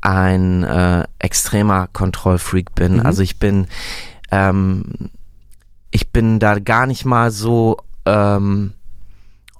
[0.00, 2.94] ein äh, extremer Kontrollfreak bin.
[2.94, 3.06] Mhm.
[3.06, 3.66] Also ich bin,
[4.30, 5.10] ähm,
[5.90, 8.72] ich bin da gar nicht mal so ähm,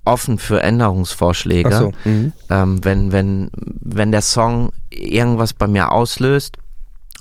[0.04, 1.76] offen für Änderungsvorschläge.
[1.76, 1.92] So.
[2.04, 2.32] Mhm.
[2.48, 6.56] Ähm, wenn, wenn, wenn der Song irgendwas bei mir auslöst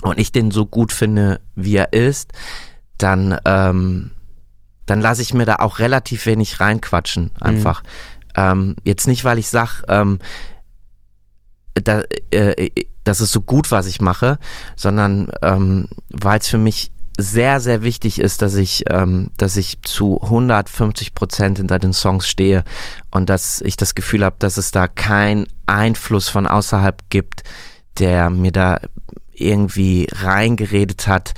[0.00, 2.32] und ich den so gut finde, wie er ist,
[2.96, 4.12] dann ähm,
[4.86, 7.82] dann lasse ich mir da auch relativ wenig reinquatschen, einfach.
[7.82, 7.88] Mhm.
[8.36, 10.18] Ähm, jetzt nicht, weil ich sag, ähm,
[11.74, 12.70] da, äh,
[13.04, 14.38] das ist so gut, was ich mache,
[14.74, 19.80] sondern ähm, weil es für mich sehr, sehr wichtig ist, dass ich, ähm, dass ich
[19.82, 22.62] zu 150 Prozent hinter den Songs stehe
[23.10, 27.42] und dass ich das Gefühl habe, dass es da keinen Einfluss von außerhalb gibt,
[27.98, 28.80] der mir da
[29.32, 31.32] irgendwie reingeredet hat,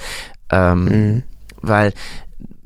[0.50, 1.22] ähm, mhm.
[1.60, 1.92] weil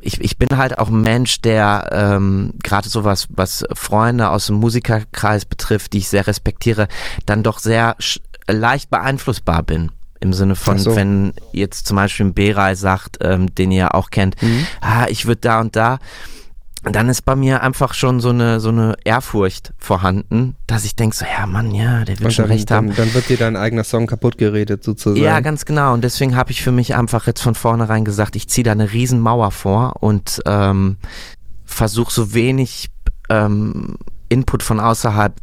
[0.03, 4.57] ich, ich bin halt auch ein Mensch, der ähm, gerade sowas, was Freunde aus dem
[4.57, 6.89] Musikerkreis betrifft, die ich sehr respektiere,
[7.25, 7.97] dann doch sehr
[8.49, 9.93] leicht beeinflussbar bin.
[10.21, 10.95] Im Sinne von, so.
[10.95, 14.67] wenn jetzt zum Beispiel ein Beray sagt, ähm, den ihr auch kennt, mhm.
[14.81, 15.99] ah, ich würde da und da,
[16.85, 21.15] dann ist bei mir einfach schon so eine so eine Ehrfurcht vorhanden, dass ich denke
[21.15, 22.89] so, ja Mann, ja, der wird und schon dann, recht haben.
[22.89, 25.23] Dann, dann, wird dir dein eigener Song kaputt geredet sozusagen.
[25.23, 25.95] Ja, ganz genau.
[25.95, 28.93] Und deswegen habe ich für mich einfach jetzt von vornherein gesagt, ich ziehe da eine
[28.93, 30.97] Riesenmauer vor und ähm,
[31.65, 32.91] versuche so wenig
[33.29, 33.97] ähm,
[34.29, 35.35] Input von außerhalb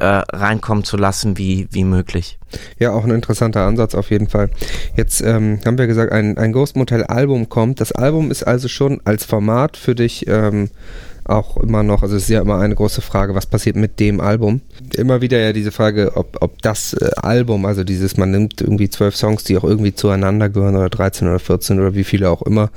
[0.00, 2.38] äh, reinkommen zu lassen, wie, wie möglich.
[2.78, 4.50] Ja, auch ein interessanter Ansatz auf jeden Fall.
[4.96, 7.80] Jetzt ähm, haben wir gesagt, ein, ein Ghost Motel Album kommt.
[7.80, 10.70] Das Album ist also schon als Format für dich ähm,
[11.24, 14.20] auch immer noch, also es ist ja immer eine große Frage, was passiert mit dem
[14.20, 14.62] Album?
[14.96, 18.90] Immer wieder ja diese Frage, ob, ob das äh, Album, also dieses, man nimmt irgendwie
[18.90, 22.42] zwölf Songs, die auch irgendwie zueinander gehören oder 13 oder 14 oder wie viele auch
[22.42, 22.70] immer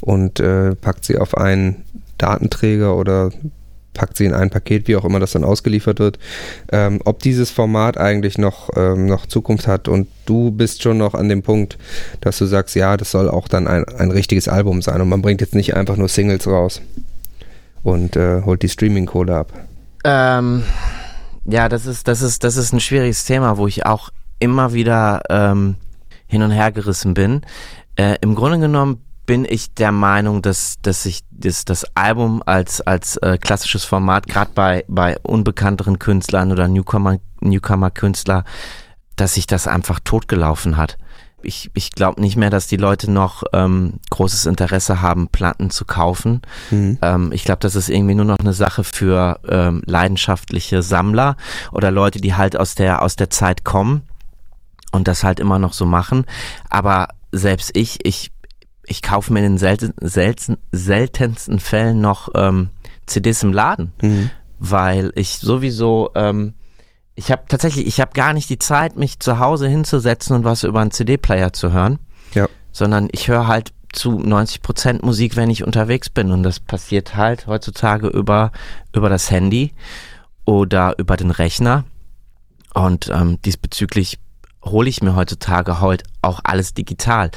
[0.00, 1.84] und äh, packt sie auf einen
[2.18, 3.30] Datenträger oder
[3.94, 6.18] packt sie in ein Paket, wie auch immer das dann ausgeliefert wird,
[6.72, 11.14] ähm, ob dieses Format eigentlich noch, ähm, noch Zukunft hat und du bist schon noch
[11.14, 11.78] an dem Punkt,
[12.20, 15.22] dass du sagst, ja, das soll auch dann ein, ein richtiges Album sein und man
[15.22, 16.80] bringt jetzt nicht einfach nur Singles raus
[17.82, 19.52] und äh, holt die Streaming-Kohle ab.
[20.04, 20.62] Ähm,
[21.44, 25.22] ja, das ist, das ist, das ist ein schwieriges Thema, wo ich auch immer wieder
[25.28, 25.76] ähm,
[26.26, 27.42] hin und her gerissen bin.
[27.96, 32.80] Äh, Im Grunde genommen bin ich der Meinung, dass, dass sich das, das Album als,
[32.80, 38.42] als äh, klassisches Format, gerade bei, bei unbekannteren Künstlern oder Newcomer, Newcomer-Künstler,
[39.14, 40.98] dass sich das einfach totgelaufen hat.
[41.42, 45.84] Ich, ich glaube nicht mehr, dass die Leute noch ähm, großes Interesse haben, Platten zu
[45.84, 46.42] kaufen.
[46.72, 46.98] Mhm.
[47.00, 51.36] Ähm, ich glaube, das ist irgendwie nur noch eine Sache für ähm, leidenschaftliche Sammler
[51.70, 54.02] oder Leute, die halt aus der, aus der Zeit kommen
[54.90, 56.24] und das halt immer noch so machen.
[56.68, 58.32] Aber selbst ich, ich
[58.90, 62.70] ich kaufe mir in den selten, selten, seltensten Fällen noch ähm,
[63.06, 64.30] CDs im Laden, mhm.
[64.58, 66.54] weil ich sowieso, ähm,
[67.14, 70.64] ich habe tatsächlich, ich habe gar nicht die Zeit, mich zu Hause hinzusetzen und was
[70.64, 72.00] über einen CD-Player zu hören,
[72.34, 72.48] ja.
[72.72, 77.14] sondern ich höre halt zu 90 Prozent Musik, wenn ich unterwegs bin und das passiert
[77.14, 78.50] halt heutzutage über
[78.92, 79.72] über das Handy
[80.44, 81.84] oder über den Rechner
[82.74, 84.18] und ähm, diesbezüglich
[84.64, 87.30] hole ich mir heutzutage heute auch alles digital.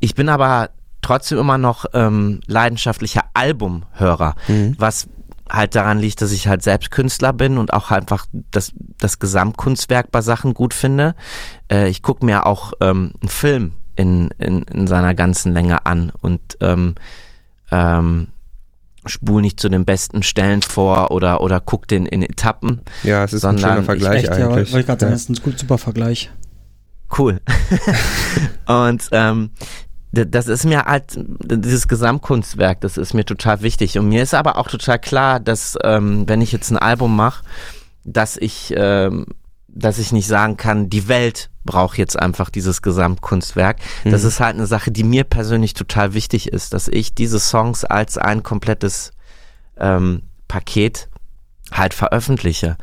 [0.00, 0.70] Ich bin aber
[1.04, 4.74] trotzdem immer noch ähm, leidenschaftlicher Albumhörer, mhm.
[4.78, 5.08] was
[5.48, 10.10] halt daran liegt, dass ich halt selbst Künstler bin und auch einfach das, das Gesamtkunstwerk
[10.10, 11.14] bei Sachen gut finde.
[11.70, 16.12] Äh, ich gucke mir auch ähm, einen Film in, in, in seiner ganzen Länge an
[16.20, 16.94] und ähm,
[17.70, 18.28] ähm,
[19.06, 22.80] spul nicht zu den besten Stellen vor oder, oder guck den in Etappen.
[23.02, 24.40] Ja, es ist ein schöner Vergleich echt, eigentlich.
[24.40, 25.14] Ja, wollte ich gerade sagen, ja.
[25.14, 26.30] das ist ein gut, super Vergleich.
[27.16, 27.40] Cool.
[28.66, 29.50] und ähm,
[30.14, 33.98] das ist mir halt, dieses Gesamtkunstwerk, das ist mir total wichtig.
[33.98, 37.44] Und mir ist aber auch total klar, dass ähm, wenn ich jetzt ein Album mache,
[38.04, 39.26] dass ich, ähm,
[39.68, 43.78] dass ich nicht sagen kann, die Welt braucht jetzt einfach dieses Gesamtkunstwerk.
[44.04, 44.10] Mhm.
[44.10, 47.84] Das ist halt eine Sache, die mir persönlich total wichtig ist, dass ich diese Songs
[47.84, 49.12] als ein komplettes
[49.78, 51.08] ähm, Paket
[51.72, 52.76] halt veröffentliche.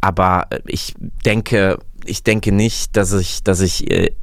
[0.00, 4.14] Aber ich denke, ich denke nicht, dass ich, dass ich äh,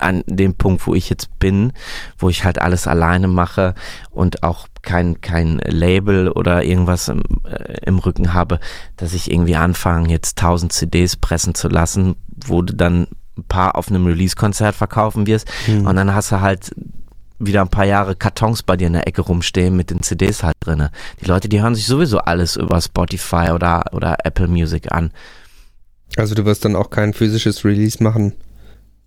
[0.00, 1.72] an dem Punkt, wo ich jetzt bin,
[2.18, 3.74] wo ich halt alles alleine mache
[4.10, 8.60] und auch kein, kein Label oder irgendwas im, äh, im Rücken habe,
[8.96, 13.76] dass ich irgendwie anfange, jetzt tausend CDs pressen zu lassen, wo du dann ein paar
[13.76, 15.86] auf einem Release-Konzert verkaufen wirst mhm.
[15.86, 16.72] und dann hast du halt
[17.38, 20.56] wieder ein paar Jahre Kartons bei dir in der Ecke rumstehen mit den CDs halt
[20.60, 20.90] drinne.
[21.20, 25.12] Die Leute, die hören sich sowieso alles über Spotify oder, oder Apple Music an.
[26.16, 28.32] Also du wirst dann auch kein physisches Release machen?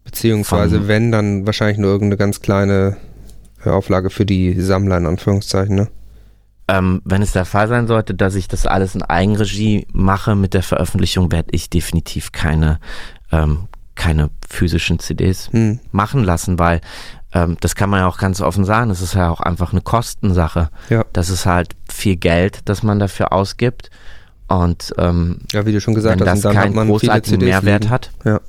[0.03, 2.97] Beziehungsweise, Von, wenn, dann wahrscheinlich nur irgendeine ganz kleine
[3.65, 5.87] äh, Auflage für die Sammler in Anführungszeichen, ne?
[6.67, 10.53] Ähm, wenn es der Fall sein sollte, dass ich das alles in Eigenregie mache mit
[10.53, 12.79] der Veröffentlichung, werde ich definitiv keine,
[13.31, 15.79] ähm, keine physischen CDs hm.
[15.91, 16.79] machen lassen, weil
[17.33, 19.81] ähm, das kann man ja auch ganz offen sagen, das ist ja auch einfach eine
[19.81, 20.69] Kostensache.
[20.89, 21.03] Ja.
[21.11, 23.89] Das ist halt viel Geld, das man dafür ausgibt.
[24.47, 27.93] Und ähm, ja, wie du schon gesagt wenn hast, das keinen großartigen Mehrwert liegen.
[27.93, 28.39] hat, ja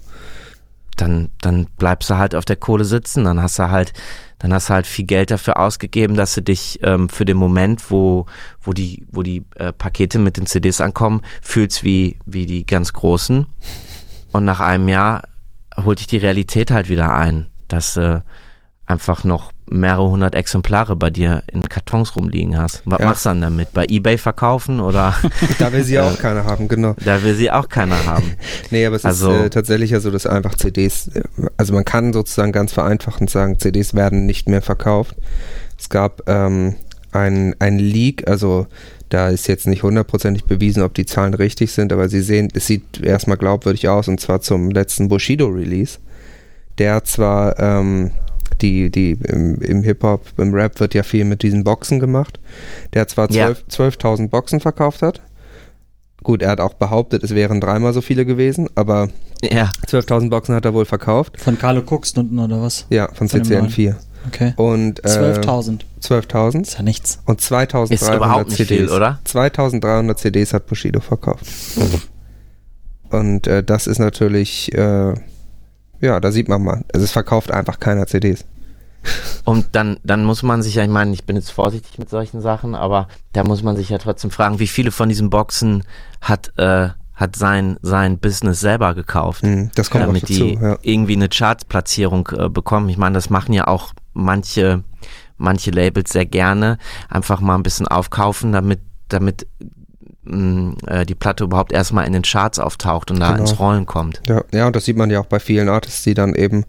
[0.96, 3.92] dann, dann bleibst du halt auf der Kohle sitzen, dann hast du halt,
[4.38, 7.90] dann hast du halt viel Geld dafür ausgegeben, dass du dich ähm, für den Moment,
[7.90, 8.26] wo,
[8.60, 12.92] wo die, wo die äh, Pakete mit den CDs ankommen, fühlst wie, wie die ganz
[12.92, 13.46] großen.
[14.32, 15.22] Und nach einem Jahr
[15.76, 18.20] holt dich die Realität halt wieder ein, dass äh,
[18.86, 22.82] einfach noch mehrere hundert Exemplare bei dir in Kartons rumliegen hast.
[22.84, 23.06] Was Ja.
[23.06, 23.72] machst du dann damit?
[23.72, 25.14] Bei Ebay verkaufen oder
[25.58, 26.94] Da will sie ja Äh, auch keiner haben, genau.
[27.04, 28.32] da will sie auch keiner haben.
[28.70, 31.22] Nee, aber es Also- ist äh, tatsächlich ja so, dass einfach CDs, äh,
[31.56, 35.16] also man kann sozusagen ganz vereinfachend sagen, CDs werden nicht mehr verkauft.
[35.78, 36.74] Es gab ähm,
[37.12, 38.66] ein, ein Leak, also
[39.10, 42.66] da ist jetzt nicht hundertprozentig bewiesen, ob die Zahlen richtig sind, aber sie sehen, es
[42.66, 45.98] sieht erstmal glaubwürdig aus und zwar zum letzten Bushido-Release.
[46.78, 48.12] Der zwar ähm,
[48.62, 52.38] die, die im, im Hip-Hop, im Rap wird ja viel mit diesen Boxen gemacht.
[52.94, 53.54] Der zwar Ja.
[53.68, 55.20] 12 12.000 Boxen verkauft hat.
[56.22, 59.08] Gut, er hat auch behauptet, es wären dreimal so viele gewesen, aber
[59.42, 61.40] Ja, 12.000 Boxen hat er wohl verkauft.
[61.40, 62.86] Von Carlo Cooks unten oder was?
[62.90, 63.96] Ja, von Von dem CCN4.
[64.28, 64.52] Okay.
[64.54, 65.80] Und äh, 12.000.
[66.00, 67.18] 12.000 Ist ja nichts.
[67.26, 68.68] und 2.300 Ist überhaupt nicht CDs.
[68.78, 69.18] viel, oder?
[69.26, 71.44] 2.300 CDs hat Bushido verkauft.
[73.10, 75.14] Und äh, das ist natürlich, äh,
[76.02, 78.44] ja, da sieht man mal, also es verkauft einfach keiner CDs.
[79.44, 82.40] und dann, dann muss man sich ja, ich meine, ich bin jetzt vorsichtig mit solchen
[82.40, 85.82] Sachen, aber da muss man sich ja trotzdem fragen, wie viele von diesen Boxen
[86.20, 90.32] hat, äh, hat sein, sein Business selber gekauft, Hm, das kommt damit dazu.
[90.34, 90.78] die Ja.
[90.82, 92.88] irgendwie eine Chartplatzierung äh, bekommen.
[92.88, 94.84] Ich meine, das machen ja auch manche,
[95.36, 99.46] manche Labels sehr gerne, einfach mal ein bisschen aufkaufen, damit, damit
[100.24, 103.40] mh, äh, die Platte überhaupt erstmal in den Charts auftaucht und da Genau.
[103.40, 104.20] ins Rollen kommt.
[104.28, 106.64] Ja, ja, und das sieht man ja auch bei vielen Artists, die dann eben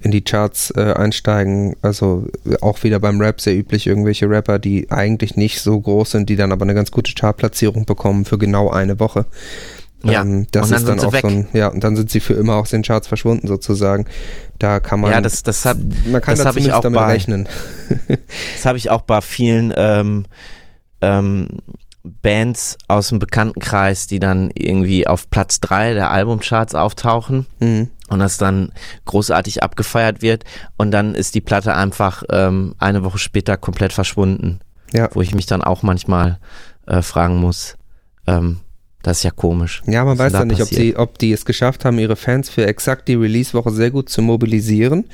[0.00, 1.76] in die Charts äh, einsteigen.
[1.82, 6.12] Also äh, auch wieder beim Rap sehr üblich, irgendwelche Rapper, die eigentlich nicht so groß
[6.12, 9.26] sind, die dann aber eine ganz gute Chartplatzierung bekommen für genau eine Woche.
[10.02, 11.20] Ja, Ähm, das und dann ist sind dann sie auch weg.
[11.22, 14.04] so ein, ja, und dann sind sie für immer aus den Charts verschwunden sozusagen.
[14.58, 16.98] Da kann man, Ja, das, das hat, man kann das da hab ich auch damit
[17.00, 17.48] bei- rechnen.
[18.54, 20.26] Das habe ich auch bei vielen ähm,
[21.00, 21.48] ähm,
[22.04, 27.88] Bands aus dem Bekanntenkreis, die dann irgendwie auf Platz drei der Albumcharts auftauchen Mhm.
[28.08, 28.72] und das dann
[29.06, 30.44] großartig abgefeiert wird
[30.76, 34.60] und dann ist die Platte einfach ähm, eine Woche später komplett verschwunden,
[34.92, 35.08] Ja.
[35.14, 36.38] wo ich mich dann auch manchmal
[36.86, 37.76] äh, fragen muss,
[38.26, 38.60] ähm,
[39.02, 39.82] das ist ja komisch.
[39.86, 42.66] Ja, man weiß dann nicht, ob, sie, ob die es geschafft haben, ihre Fans für
[42.66, 45.04] exakt die Release-Woche sehr gut zu mobilisieren.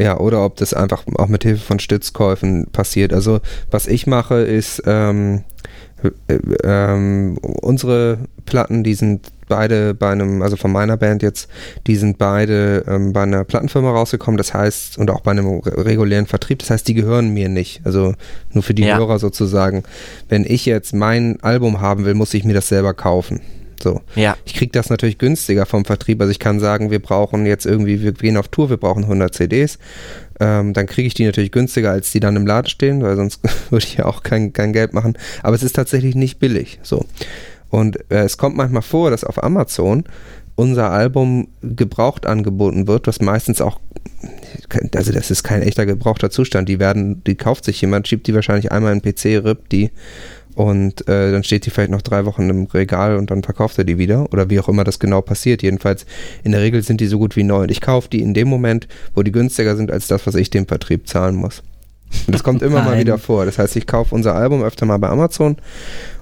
[0.00, 3.12] Ja, oder ob das einfach auch mit Hilfe von Stützkäufen passiert.
[3.12, 5.44] Also, was ich mache, ist, ähm,
[5.89, 5.89] äh,
[6.64, 11.48] ähm, unsere Platten, die sind beide bei einem, also von meiner Band jetzt,
[11.88, 15.84] die sind beide ähm, bei einer Plattenfirma rausgekommen, das heißt, und auch bei einem re-
[15.84, 17.80] regulären Vertrieb, das heißt, die gehören mir nicht.
[17.84, 18.14] Also
[18.52, 18.96] nur für die Ja.
[18.98, 19.82] Hörer sozusagen.
[20.28, 23.40] Wenn ich jetzt mein Album haben will, muss ich mir das selber kaufen.
[23.82, 24.00] So.
[24.14, 26.20] Ja, Ich kriege das natürlich günstiger vom Vertrieb.
[26.20, 29.34] Also ich kann sagen, wir brauchen jetzt irgendwie, wir gehen auf Tour, wir brauchen 100
[29.34, 29.78] CDs.
[30.38, 33.40] Ähm, dann kriege ich die natürlich günstiger, als die dann im Laden stehen, weil sonst
[33.70, 35.16] würde ich ja auch kein, kein Geld machen.
[35.42, 36.78] Aber es ist tatsächlich nicht billig.
[36.82, 37.04] So.
[37.68, 40.04] Und äh, es kommt manchmal vor, dass auf Amazon
[40.56, 43.80] unser Album gebraucht angeboten wird, was meistens auch,
[44.94, 46.68] also das ist kein echter gebrauchter Zustand.
[46.68, 49.90] Die werden, die kauft sich jemand, schiebt die wahrscheinlich einmal in den PC, rippt die
[50.54, 53.84] und äh, dann steht die vielleicht noch drei Wochen im Regal und dann verkauft er
[53.84, 55.62] die wieder oder wie auch immer das genau passiert.
[55.62, 56.06] Jedenfalls
[56.42, 58.48] in der Regel sind die so gut wie neu und ich kaufe die in dem
[58.48, 61.62] Moment, wo die günstiger sind als das, was ich dem Vertrieb zahlen muss.
[62.26, 63.00] Und das kommt immer mal Nein.
[63.00, 63.44] wieder vor.
[63.46, 65.56] Das heißt, ich kaufe unser Album öfter mal bei Amazon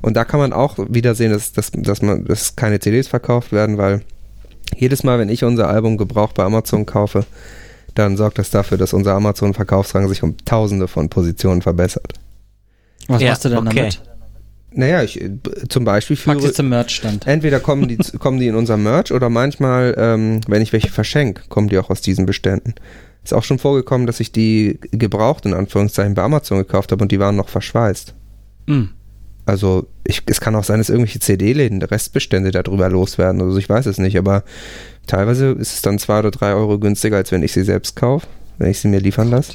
[0.02, 3.52] und da kann man auch wieder sehen, dass, dass, dass, man, dass keine CDs verkauft
[3.52, 4.02] werden, weil
[4.76, 7.24] jedes Mal, wenn ich unser Album gebraucht bei Amazon kaufe,
[7.94, 12.12] dann sorgt das dafür, dass unser Amazon-Verkaufsrang sich um tausende von Positionen verbessert.
[13.08, 13.76] Was Ja, machst du denn okay.
[13.76, 14.02] damit?
[14.72, 15.30] Naja, ich äh,
[15.68, 17.26] zum Beispiel führe, Packst jetzt im Merchstand.
[17.26, 21.42] entweder kommen die, kommen die in unser Merch oder manchmal, ähm, wenn ich welche verschenke,
[21.48, 22.74] kommen die auch aus diesen Beständen.
[23.24, 27.12] Ist auch schon vorgekommen, dass ich die gebraucht in Anführungszeichen bei Amazon gekauft habe und
[27.12, 28.14] die waren noch verschweißt.
[28.66, 28.90] Hm.
[29.48, 33.40] Also ich, es kann auch sein, dass irgendwelche CD-Läden Restbestände darüber loswerden.
[33.40, 34.44] Also ich weiß es nicht, aber
[35.06, 38.26] teilweise ist es dann zwei oder drei Euro günstiger, als wenn ich sie selbst kaufe,
[38.58, 39.54] wenn ich sie mir liefern lasse.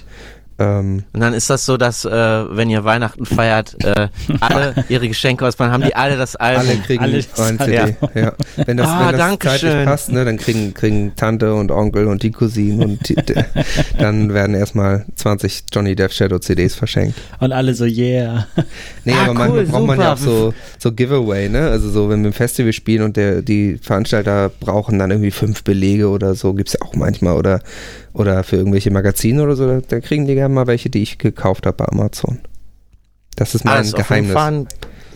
[0.59, 4.07] Ähm, Und dann ist das so, dass äh, wenn ihr Weihnachten feiert, äh,
[4.39, 6.67] alle ihre Geschenke auspacken, haben die alle das Album.
[6.69, 7.73] alle kriegen alle- ein CD.
[7.73, 7.87] ja.
[8.13, 8.33] Ja.
[8.65, 9.85] Wenn das, Ah, wenn das zeitlich schön.
[9.85, 13.15] passt, ne, dann kriegen, kriegen Tante und Onkel und die Cousinen und die,
[13.97, 17.17] dann werden erstmal 20 Johnny Depp Shadow CDs verschenkt.
[17.39, 18.47] Und alle so, yeah.
[19.05, 20.31] Nee, Ah, aber manchmal cool, braucht man ja auch super.
[20.31, 21.69] so, so Giveaway, ne?
[21.69, 25.63] Also so, wenn wir ein Festival spielen und der, die Veranstalter brauchen dann irgendwie fünf
[25.63, 27.61] Belege oder so, gibt's ja auch manchmal oder,
[28.13, 31.65] oder für irgendwelche Magazine oder so, da, kriegen die gerne mal welche, die ich gekauft
[31.65, 32.39] habe bei Amazon.
[33.35, 34.33] Das ist mein Alles auf jeden Geheimnis.
[34.33, 34.67] Fall ein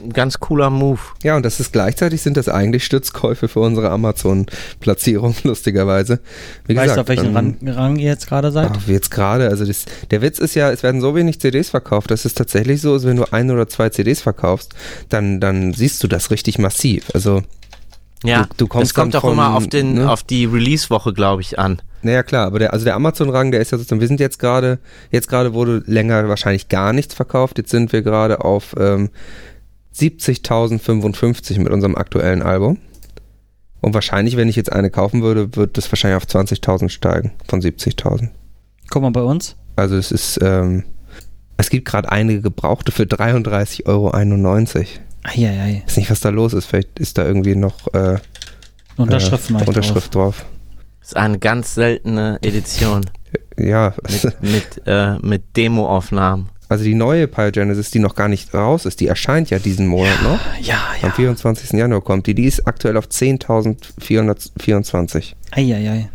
[0.03, 0.99] ein ganz cooler Move.
[1.23, 6.19] Ja, und das ist gleichzeitig sind das eigentlich Stützkäufe für unsere Amazon-Platzierung, lustigerweise.
[6.65, 8.71] Wie Weißt gesagt, du, auf welchem ähm, Rang, Rang ihr jetzt gerade seid?
[8.73, 12.11] Ach, jetzt gerade, also das, der Witz ist ja, es werden so wenig CDs verkauft,
[12.11, 14.73] dass es tatsächlich so ist, wenn du ein oder zwei CDs verkaufst,
[15.09, 17.09] dann, dann siehst du das richtig massiv.
[17.13, 17.43] Also,
[18.24, 20.09] Ja, Du- du kommst es kommt auch immer von, auf, den, ne?
[20.11, 21.82] auf die Release-Woche, glaube ich, an.
[22.01, 24.80] naja klar, aber der, also der Amazon-Rang, der ist ja sozusagen, wir sind jetzt gerade,
[25.11, 29.09] jetzt gerade wurde länger wahrscheinlich gar nichts verkauft, jetzt sind wir gerade auf ähm,
[29.95, 32.78] 70.055 mit unserem aktuellen Album.
[33.82, 37.61] Und wahrscheinlich, wenn ich jetzt eine kaufen würde, wird das wahrscheinlich auf 20.000 steigen, von
[37.61, 38.30] 70.000.
[38.89, 39.55] Guck mal bei uns.
[39.76, 40.84] Also es ist, ähm,
[41.57, 44.11] es gibt gerade einige Gebrauchte für 33,91 Euro.
[45.28, 45.84] Eieiei.
[45.86, 46.65] Ich weiß nicht, was da los ist.
[46.65, 48.17] Vielleicht ist da irgendwie noch äh,
[48.95, 50.45] Unterschrift äh, Unterschrift drauf.
[51.01, 53.05] Das ist eine ganz seltene Edition
[53.57, 56.49] Ja, mit, mit, äh, mit Demo-Aufnahmen.
[56.69, 60.21] also die neue Pyogenesis, die noch gar nicht raus ist, die erscheint ja diesen Monat
[60.23, 60.38] noch.
[60.38, 60.41] drauf.
[60.61, 61.15] Ja, Am ja.
[61.15, 61.71] 24.
[61.71, 62.36] Januar kommt die.
[62.36, 65.34] Die ist aktuell auf 10.424.
[65.51, 66.09] Eieiei.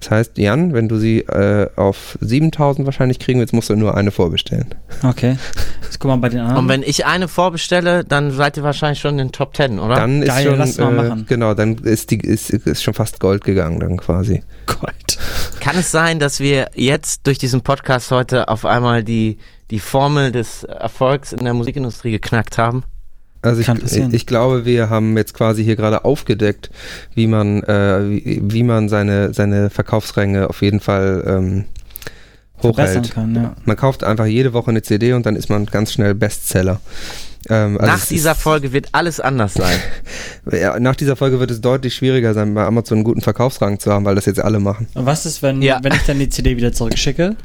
[0.00, 3.96] Das heißt, Jan, wenn du sie äh, auf 7.000 wahrscheinlich kriegen willst, musst du nur
[3.96, 4.74] eine vorbestellen.
[5.02, 5.36] Okay.
[5.82, 6.58] Jetzt guck mal bei den anderen.
[6.58, 9.96] Und wenn ich eine vorbestelle, dann seid ihr wahrscheinlich schon in den Top 10, oder?
[9.96, 11.26] Dann ist Geil, schon, lass mal äh, machen.
[11.26, 14.42] genau, dann ist die ist, ist schon fast Gold gegangen dann quasi.
[14.66, 15.18] Gold.
[15.60, 19.38] Kann es sein, dass wir jetzt durch diesen Podcast heute auf einmal die,
[19.70, 22.84] die Formel des Erfolgs in der Musikindustrie geknackt haben?
[23.46, 26.70] Also ich, ich glaube, wir haben jetzt quasi hier gerade aufgedeckt,
[27.14, 31.64] wie man, äh, wie, wie man seine, seine Verkaufsränge auf jeden Fall ähm,
[32.58, 33.14] Verbessern hochhält.
[33.14, 33.54] kann, ja.
[33.64, 36.80] Man kauft einfach jede Woche eine CD und dann ist man ganz schnell Bestseller.
[37.48, 39.78] Ähm, also Nach es dieser Folge wird alles anders sein.
[40.52, 43.92] ja, nach dieser Folge wird es deutlich schwieriger sein, bei Amazon einen guten Verkaufsrang zu
[43.92, 44.88] haben, weil das jetzt alle machen.
[44.94, 45.78] Und was ist, wenn, Ja.
[45.82, 47.36] wenn ich dann die CD wieder zurückschicke?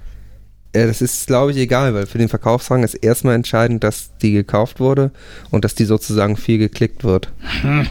[0.74, 4.32] Ja, das ist, glaube ich, egal, weil für den Verkaufsrang ist erstmal entscheidend, dass die
[4.32, 5.11] gekauft wurde
[5.49, 7.34] und dass die sozusagen viel geklickt wird.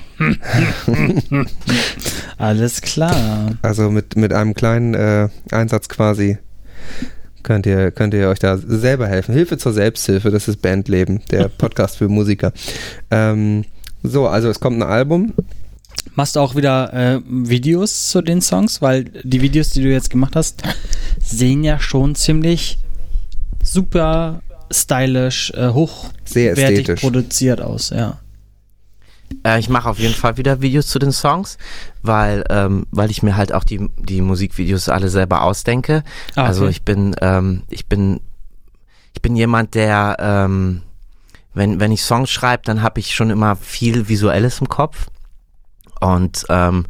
[2.39, 3.59] Alles klar.
[3.61, 6.39] Also mit, mit einem kleinen äh, Einsatz quasi
[7.43, 9.35] könnt ihr, könnt ihr euch da selber helfen.
[9.35, 12.53] Hilfe zur Selbsthilfe, das ist Bandleben, der Podcast für Musiker.
[13.11, 13.65] Ähm,
[14.03, 15.35] so, also es kommt ein Album.
[16.15, 18.83] Machst du auch wieder äh, Videos zu den Songs?
[18.83, 20.63] Weil die Videos, die du jetzt gemacht hast,
[21.23, 22.79] sehen ja schon ziemlich
[23.63, 25.57] super stylisch, äh,
[26.25, 28.19] Sehr hochwertig produziert aus, ja.
[29.45, 31.59] Äh, ich mache auf jeden Fall wieder Videos zu den Songs,
[32.03, 36.03] weil, ähm, weil ich mir halt auch die, die Musikvideos alle selber ausdenke.
[36.35, 36.71] Ah, Also okay.
[36.71, 38.21] ich bin, ähm, ich bin,
[39.15, 40.83] ich bin jemand, der, ähm,
[41.55, 45.10] wenn, wenn ich Songs schreibe, dann habe ich schon immer viel Visuelles im Kopf.
[46.01, 46.87] Und ähm,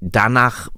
[0.00, 0.68] danach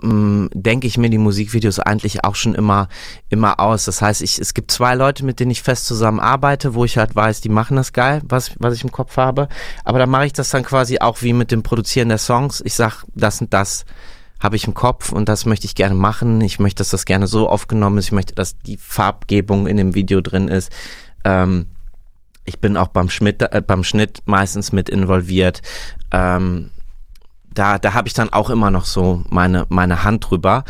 [0.00, 2.88] mh, denke ich mir die Musikvideos eigentlich auch schon immer
[3.28, 3.84] immer aus.
[3.84, 6.98] Das heißt, ich, es gibt zwei Leute, mit denen ich fest zusammen arbeite, wo ich
[6.98, 9.48] halt weiß, die machen das geil, was, was ich im Kopf habe.
[9.84, 12.62] Aber dann mache ich das dann quasi auch wie mit dem Produzieren der Songs.
[12.64, 13.84] Ich sag, das und das
[14.38, 16.40] habe ich im Kopf und das möchte ich gerne machen.
[16.42, 18.06] Ich möchte, dass das gerne so aufgenommen ist.
[18.06, 20.70] Ich möchte, dass die Farbgebung in dem Video drin ist.
[21.24, 21.66] Ähm,
[22.46, 25.62] ich bin auch beim Schnitt, äh, beim Schnitt meistens mit involviert.
[26.12, 26.70] Ähm,
[27.52, 30.64] da, da habe ich dann auch immer noch so meine, meine Hand drüber.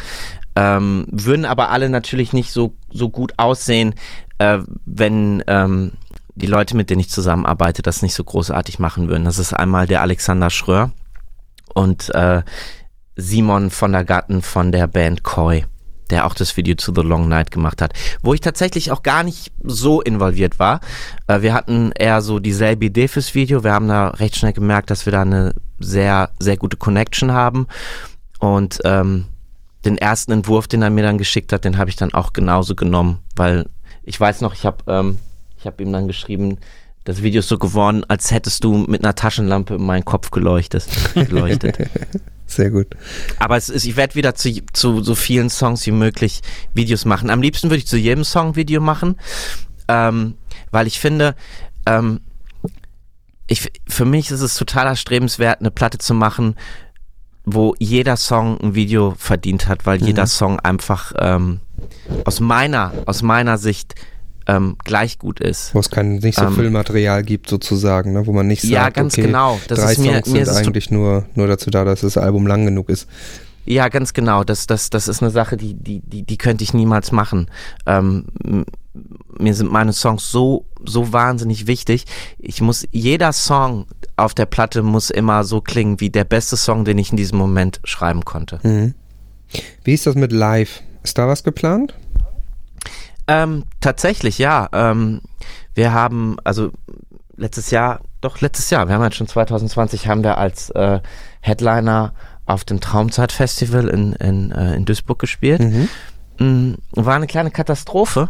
[0.55, 3.95] Ähm, würden aber alle natürlich nicht so, so gut aussehen,
[4.39, 5.93] äh, wenn ähm,
[6.35, 9.25] die Leute, mit denen ich zusammenarbeite, das nicht so großartig machen würden.
[9.25, 10.93] Das ist einmal der Alexander Schröer
[11.75, 12.43] und äh,
[13.17, 15.65] Simon von der Gatten von der Band Koi,
[16.11, 17.93] der auch das Video zu The Long Night gemacht hat,
[18.23, 20.81] wo ich tatsächlich auch gar nicht so involviert war.
[21.27, 23.65] Äh, wir hatten eher so dieselbe Idee fürs Video.
[23.65, 27.67] Wir haben da recht schnell gemerkt, dass wir da eine sehr, sehr gute Connection haben.
[28.39, 29.27] Und ähm,
[29.85, 32.75] den ersten Entwurf, den er mir dann geschickt hat, den habe ich dann auch genauso
[32.75, 33.67] genommen, weil
[34.03, 35.19] ich weiß noch, ich habe ähm,
[35.59, 36.59] ich habe ihm dann geschrieben,
[37.05, 40.87] das Video ist so geworden, als hättest du mit einer Taschenlampe in meinen Kopf geleuchtet.
[41.15, 41.79] geleuchtet.
[42.57, 42.87] Sehr gut.
[43.39, 46.41] Aber es ist, ich werde wieder zu, zu so vielen Songs wie möglich
[46.73, 47.29] Videos machen.
[47.29, 49.17] Am liebsten würde ich zu jedem Song ein Video machen,
[49.89, 50.35] ähm,
[50.71, 51.35] weil ich finde,
[51.85, 52.21] ähm,
[53.47, 56.57] ich, für mich ist es total erstrebenswert, eine Platte zu machen,
[57.45, 60.07] wo jeder Song ein Video verdient hat, weil Mhm.
[60.07, 61.61] jeder Song einfach ähm,
[62.25, 63.95] aus meiner, aus meiner Sicht
[64.47, 65.75] ähm, gleich gut ist.
[65.75, 68.27] Wo es kein, nicht so Ähm, Füllmaterial gibt sozusagen, ne?
[68.27, 69.59] wo man nicht sagt, Ja, ganz okay, genau.
[69.69, 72.47] Das drei ist mir, Songs mir sind eigentlich nur, nur dazu da, dass das Album
[72.47, 73.09] lang genug ist.
[73.65, 74.45] Ja, ganz genau.
[74.45, 77.49] Das, das, das ist eine Sache, die, die, die, die könnte ich niemals machen.
[77.85, 78.27] Ähm,
[79.39, 82.05] mir sind meine Songs so, so wahnsinnig wichtig.
[82.39, 83.87] Ich muss, jeder Song
[84.17, 87.39] auf der Platte muss immer so klingen wie der beste Song, den ich in diesem
[87.39, 88.61] Moment schreiben konnte.
[88.63, 88.95] Mhm.
[89.83, 90.83] Wie ist das mit Live?
[91.03, 91.95] Ist da was geplant?
[93.29, 94.69] Ähm, tatsächlich, ja.
[94.73, 95.21] Ähm,
[95.75, 96.71] wir haben, also
[97.37, 101.01] letztes Jahr, doch letztes Jahr, wir haben jetzt schon 2020, haben wir als äh,
[101.41, 102.13] Headliner
[102.47, 105.61] auf dem Traumzeit-Festival in, in, äh, in Duisburg gespielt.
[105.61, 105.89] Mhm.
[106.39, 108.29] Mm, War eine kleine Katastrophe,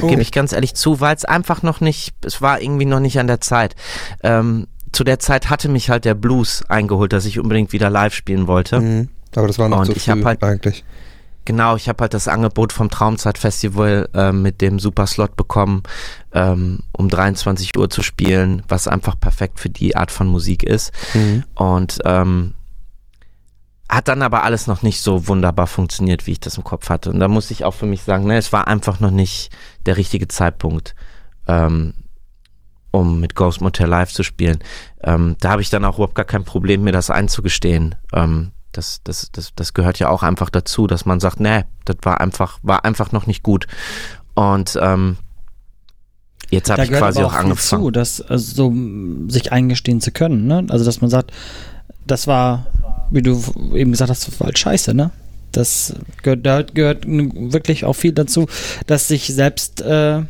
[0.00, 0.06] Oh.
[0.08, 3.18] gebe ich ganz ehrlich zu, weil es einfach noch nicht, es war irgendwie noch nicht
[3.18, 3.74] an der Zeit.
[4.22, 8.14] Ähm, zu der Zeit hatte mich halt der Blues eingeholt, dass ich unbedingt wieder live
[8.14, 8.80] spielen wollte.
[8.80, 9.08] Mhm.
[9.36, 10.84] Aber das war noch Und zu früh halt- eigentlich.
[11.48, 15.82] Genau, ich habe halt das Angebot vom Traumzeit-Festival äh, mit dem Superslot bekommen,
[16.34, 20.92] ähm, um 23 Uhr zu spielen, was einfach perfekt für die Art von Musik ist.
[21.14, 21.44] Mhm.
[21.54, 22.52] Und ähm,
[23.88, 27.08] hat dann aber alles noch nicht so wunderbar funktioniert, wie ich das im Kopf hatte.
[27.08, 29.48] Und da muss ich auch für mich sagen, ne, es war einfach noch nicht
[29.86, 30.94] der richtige Zeitpunkt,
[31.46, 31.94] ähm,
[32.90, 34.58] um mit Ghost Motel Live zu spielen.
[35.02, 37.94] Ähm, da habe ich dann auch überhaupt gar kein Problem, mir das einzugestehen.
[38.12, 41.96] Ähm, das, das, das, das gehört ja auch einfach dazu, dass man sagt, nee, das
[42.02, 43.66] war einfach, war einfach noch nicht gut.
[44.34, 45.16] Und ähm,
[46.50, 47.82] jetzt habe ich quasi auch auch angefangen.
[47.82, 50.66] zu, das also so sich eingestehen zu können, ne?
[50.68, 51.32] Also dass man sagt,
[52.06, 52.66] das war,
[53.10, 53.42] wie du
[53.74, 55.10] eben gesagt hast, das war halt scheiße, ne?
[55.52, 58.46] Das gehört, da gehört wirklich auch viel dazu,
[58.86, 60.22] dass sich selbst äh,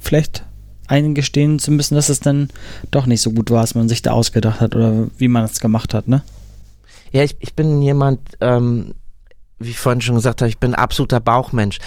[0.00, 0.44] vielleicht
[0.88, 2.48] eingestehen zu müssen, dass es dann
[2.90, 5.60] doch nicht so gut war, als man sich da ausgedacht hat oder wie man es
[5.60, 6.22] gemacht hat, ne?
[7.12, 8.94] Ja, ich, ich bin jemand, ähm,
[9.60, 11.78] wie ich vorhin schon gesagt habe, ich bin ein absoluter Bauchmensch.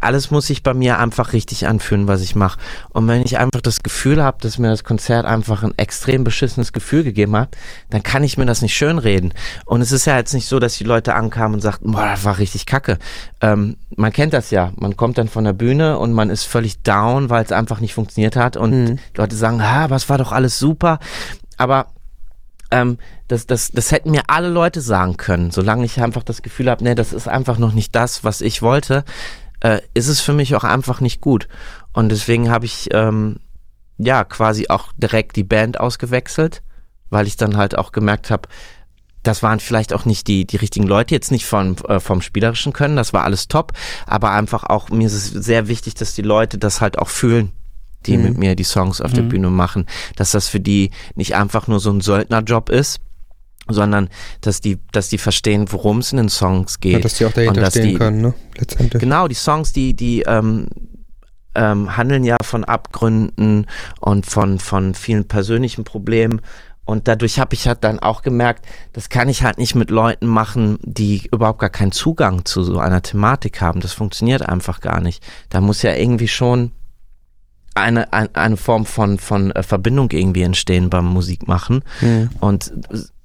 [0.00, 2.58] Alles muss sich bei mir einfach richtig anfühlen, was ich mache.
[2.90, 6.72] Und wenn ich einfach das Gefühl habe, dass mir das Konzert einfach ein extrem beschissenes
[6.72, 7.54] Gefühl gegeben hat,
[7.90, 9.34] dann kann ich mir das nicht schönreden.
[9.66, 12.24] Und es ist ja jetzt nicht so, dass die Leute ankamen und sagten, boah, das
[12.24, 12.98] war richtig kacke.
[13.42, 14.72] Ähm, man kennt das ja.
[14.76, 17.92] Man kommt dann von der Bühne und man ist völlig down, weil es einfach nicht
[17.92, 18.56] funktioniert hat.
[18.56, 18.96] Und Mhm.
[19.14, 20.98] die Leute sagen, ha, was war doch alles super.
[21.58, 21.88] Aber
[22.70, 22.96] ähm,
[23.28, 25.50] das, das, das hätten mir alle Leute sagen können.
[25.50, 28.60] Solange ich einfach das Gefühl habe, nee, das ist einfach noch nicht das, was ich
[28.62, 29.04] wollte,
[29.60, 31.48] äh, ist es für mich auch einfach nicht gut.
[31.92, 33.36] Und deswegen habe ich ähm,
[33.98, 36.62] ja quasi auch direkt die Band ausgewechselt,
[37.10, 38.48] weil ich dann halt auch gemerkt habe,
[39.22, 42.74] das waren vielleicht auch nicht die, die richtigen Leute, jetzt nicht von, äh, vom Spielerischen
[42.74, 43.72] können, das war alles top,
[44.06, 47.52] aber einfach auch, mir ist es sehr wichtig, dass die Leute das halt auch fühlen,
[48.04, 48.22] die Mhm.
[48.22, 49.28] mit mir die Songs auf der Mhm.
[49.30, 53.00] Bühne machen, dass das für die nicht einfach nur so ein Söldnerjob ist,
[53.68, 54.08] sondern
[54.40, 56.92] dass die, dass die verstehen, worum es in den Songs geht.
[56.92, 58.34] Ja, dass die auch dahinter dass stehen die- können, ne?
[58.58, 59.00] Letztendlich.
[59.00, 60.68] Genau, die Songs, die, die ähm,
[61.54, 63.66] ähm, handeln ja von Abgründen
[64.00, 66.40] und von, von vielen persönlichen Problemen.
[66.86, 70.26] Und dadurch habe ich halt dann auch gemerkt, das kann ich halt nicht mit Leuten
[70.26, 73.80] machen, die überhaupt gar keinen Zugang zu so einer Thematik haben.
[73.80, 75.22] Das funktioniert einfach gar nicht.
[75.48, 76.72] Da muss ja irgendwie schon
[77.74, 81.82] eine, ein, eine Form von, von äh, Verbindung irgendwie entstehen beim Musikmachen.
[82.02, 82.30] Mhm.
[82.40, 82.72] Und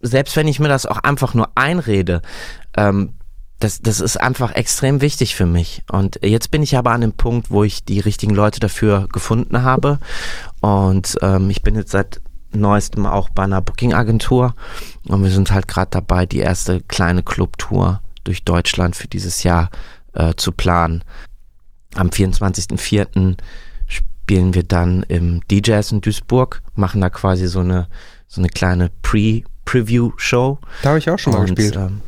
[0.01, 2.21] selbst wenn ich mir das auch einfach nur einrede,
[2.75, 3.15] ähm,
[3.59, 5.83] das, das ist einfach extrem wichtig für mich.
[5.91, 9.63] Und jetzt bin ich aber an dem Punkt, wo ich die richtigen Leute dafür gefunden
[9.63, 9.99] habe.
[10.61, 12.21] Und ähm, ich bin jetzt seit
[12.51, 14.55] neuestem auch bei einer Booking-Agentur.
[15.07, 19.69] Und wir sind halt gerade dabei, die erste kleine Clubtour durch Deutschland für dieses Jahr
[20.13, 21.03] äh, zu planen.
[21.95, 23.37] Am 24.04.
[23.87, 27.87] spielen wir dann im DJs in Duisburg, machen da quasi so eine,
[28.27, 28.89] so eine kleine
[29.69, 30.57] Pre-Preview-Show.
[30.83, 31.75] Da habe ich auch schon mal Und, gespielt.
[31.75, 32.01] Ähm,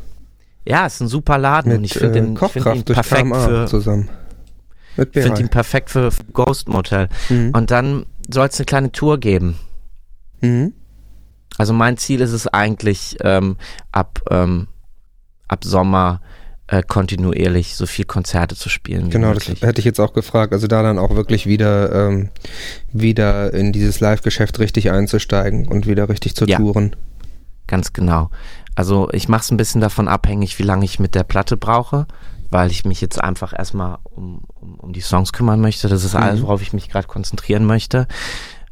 [0.64, 3.22] ja, ist ein super Laden und Mit ich finde äh, den, find ihn durch perfekt
[3.22, 4.08] KMA für, zusammen.
[4.96, 7.08] Mit ich finde ihn perfekt für, für Ghost Motel.
[7.28, 7.50] Mhm.
[7.54, 9.56] Und dann soll es eine kleine Tour geben.
[10.40, 10.72] Mhm.
[11.58, 13.56] Also mein Ziel ist es eigentlich, ähm,
[13.90, 14.68] ab, ähm,
[15.48, 16.20] ab Sommer
[16.68, 19.06] äh, kontinuierlich so viel Konzerte zu spielen.
[19.06, 19.62] Wie Genau, das möglich.
[19.62, 20.52] hätte ich jetzt auch gefragt.
[20.52, 22.30] Also da dann auch wirklich wieder, ähm,
[22.92, 26.58] wieder in dieses Live-Geschäft richtig einzusteigen und wieder richtig zu Ja.
[26.58, 26.96] touren.
[27.72, 28.28] Ganz genau.
[28.74, 32.06] Also ich mache es ein bisschen davon abhängig, wie lange ich mit der Platte brauche,
[32.50, 35.88] weil ich mich jetzt einfach erstmal um, um, um die Songs kümmern möchte.
[35.88, 36.20] Das ist Mhm.
[36.20, 38.06] alles, worauf ich mich gerade konzentrieren möchte.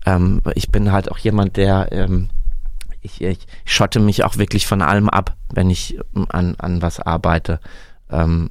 [0.05, 2.29] Ähm, ich bin halt auch jemand, der ähm,
[3.01, 7.01] ich, ich schotte mich auch wirklich von allem ab, wenn ich ähm, an, an was
[7.01, 7.59] arbeite.
[8.11, 8.51] Ähm,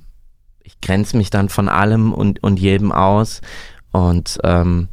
[0.64, 3.41] ich grenze mich dann von allem und, und jedem aus
[3.91, 4.88] und ähm,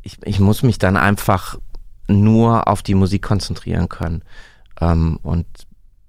[0.00, 1.58] ich, ich muss mich dann einfach
[2.08, 4.22] nur auf die Musik konzentrieren können.
[4.80, 5.46] Ähm, und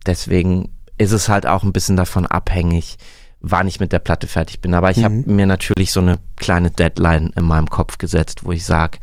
[0.06, 2.98] deswegen ist es halt auch ein bisschen davon abhängig,
[3.42, 4.74] wann ich mit der Platte fertig bin.
[4.74, 5.36] Aber ich habe Mhm.
[5.36, 8.98] mir natürlich so eine kleine Deadline in meinem Kopf gesetzt, wo ich sage,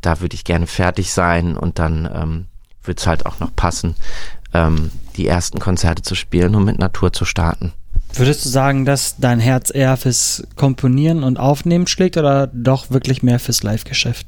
[0.00, 2.46] da würde ich gerne fertig sein und dann ähm,
[2.84, 3.94] wird es halt auch noch passen,
[4.52, 7.72] ähm, die ersten Konzerte zu spielen und mit Natur zu starten.
[8.12, 13.22] Würdest du sagen, dass dein Herz eher fürs Komponieren und Aufnehmen schlägt oder doch wirklich
[13.22, 14.26] mehr fürs Live-Geschäft?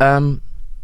[0.00, 0.40] Ähm,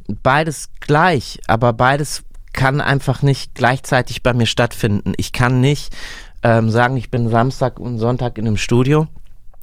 [0.08, 5.12] beides gleich, aber beides kann einfach nicht gleichzeitig bei mir stattfinden.
[5.16, 5.94] Ich kann nicht
[6.42, 9.08] ähm, sagen, ich bin Samstag und Sonntag in einem Studio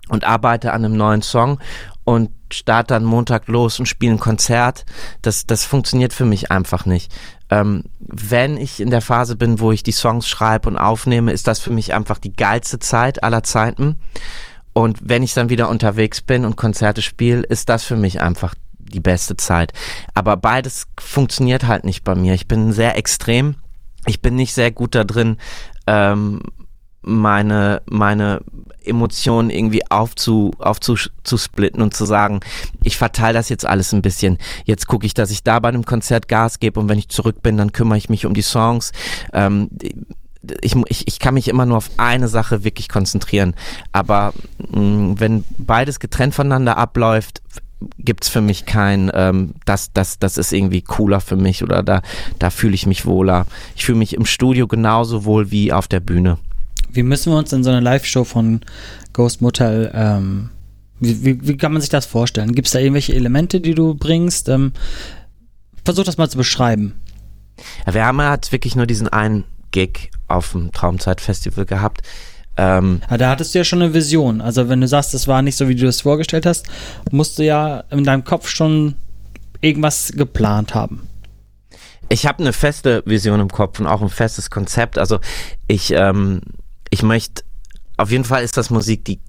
[0.10, 1.60] und arbeite an einem neuen Song
[2.04, 4.86] und starte dann Montag los und spiele ein Konzert.
[5.22, 7.14] Das, das funktioniert für mich einfach nicht.
[7.50, 11.48] Ähm, wenn ich in der Phase bin, wo ich die Songs schreibe und aufnehme, ist
[11.48, 13.98] das für mich einfach die geilste Zeit aller Zeiten.
[14.74, 18.56] Und wenn ich dann wieder unterwegs bin und Konzerte spiele, ist das für mich einfach
[18.92, 19.74] die beste Zeit.
[20.14, 22.34] Aber beides funktioniert halt nicht bei mir.
[22.34, 23.56] Ich bin sehr extrem.
[24.06, 25.38] Ich bin nicht sehr gut da drin,
[25.88, 26.42] ähm,
[27.04, 28.42] meine, meine
[28.84, 32.42] Emotionen irgendwie aufzu, aufzusplitten und zu sagen,
[32.84, 34.38] ich verteile das jetzt alles ein bisschen.
[34.66, 37.42] Jetzt gucke ich, dass ich da bei einem Konzert Gas gebe und wenn ich zurück
[37.42, 38.92] bin, dann kümmere ich mich um die Songs.
[39.34, 39.70] Ähm,
[40.62, 43.56] ich, ich, ich kann mich immer nur auf eine Sache wirklich konzentrieren.
[43.92, 47.42] Aber mh, mm, wenn beides getrennt voneinander abläuft,
[47.98, 52.02] gibt's für mich kein, ähm, das, das, das ist irgendwie cooler für mich oder da,
[52.40, 53.46] da fühle ich mich wohler.
[53.76, 56.38] Ich fühle mich im Studio genauso wohl wie auf der Bühne.
[56.92, 58.62] Wie müssen wir uns in so eine Live-Show von
[59.14, 60.50] Ghost Motel, ähm,
[61.00, 62.54] wie, wie, wie, kann man sich das vorstellen?
[62.54, 64.50] Gibt es da irgendwelche Elemente, die du bringst?
[64.50, 64.72] Ähm,
[65.84, 66.94] versuch das mal zu beschreiben.
[67.86, 72.02] Ja, wir haben halt wirklich nur diesen einen Gig auf dem Traumzeit-Festival gehabt.
[72.58, 74.42] Ähm, ja, da hattest du ja schon eine Vision.
[74.42, 76.68] Also wenn du sagst, das war nicht so, wie du das vorgestellt hast,
[77.12, 78.96] musst du ja in deinem Kopf schon
[79.62, 81.08] irgendwas geplant haben
[82.12, 84.98] ich habe eine feste Vision im Kopf und auch ein festes Konzept.
[84.98, 85.20] Also
[85.68, 86.42] ich, ähm,
[86.90, 87.44] ich möchte,
[87.96, 89.20] auf jeden Fall ist das Musik, die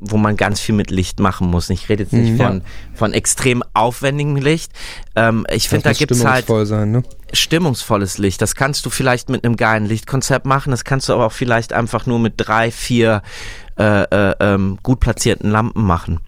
[0.00, 1.70] wo man ganz viel mit Licht machen muss.
[1.70, 2.62] Ich rede jetzt nicht mhm, von,
[2.94, 4.70] von extrem aufwendigem Licht.
[5.16, 7.02] Ähm, ich finde, da gibt es halt sein, ne?
[7.32, 8.40] Stimmungsvolles Licht.
[8.42, 10.70] Das kannst du vielleicht mit einem geilen Lichtkonzept machen.
[10.70, 13.22] Das kannst du aber auch vielleicht einfach nur mit drei, vier
[13.78, 16.20] äh, äh, ähm, gut platzierten Lampen machen.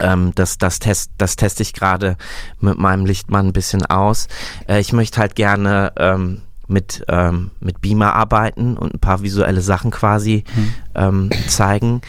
[0.00, 2.16] Ähm, das, das, test, das teste ich gerade
[2.60, 4.28] mit meinem Lichtmann ein bisschen aus.
[4.68, 9.60] Äh, ich möchte halt gerne ähm, mit, ähm, mit Beamer arbeiten und ein paar visuelle
[9.60, 10.74] Sachen quasi mhm.
[10.94, 12.00] ähm, zeigen.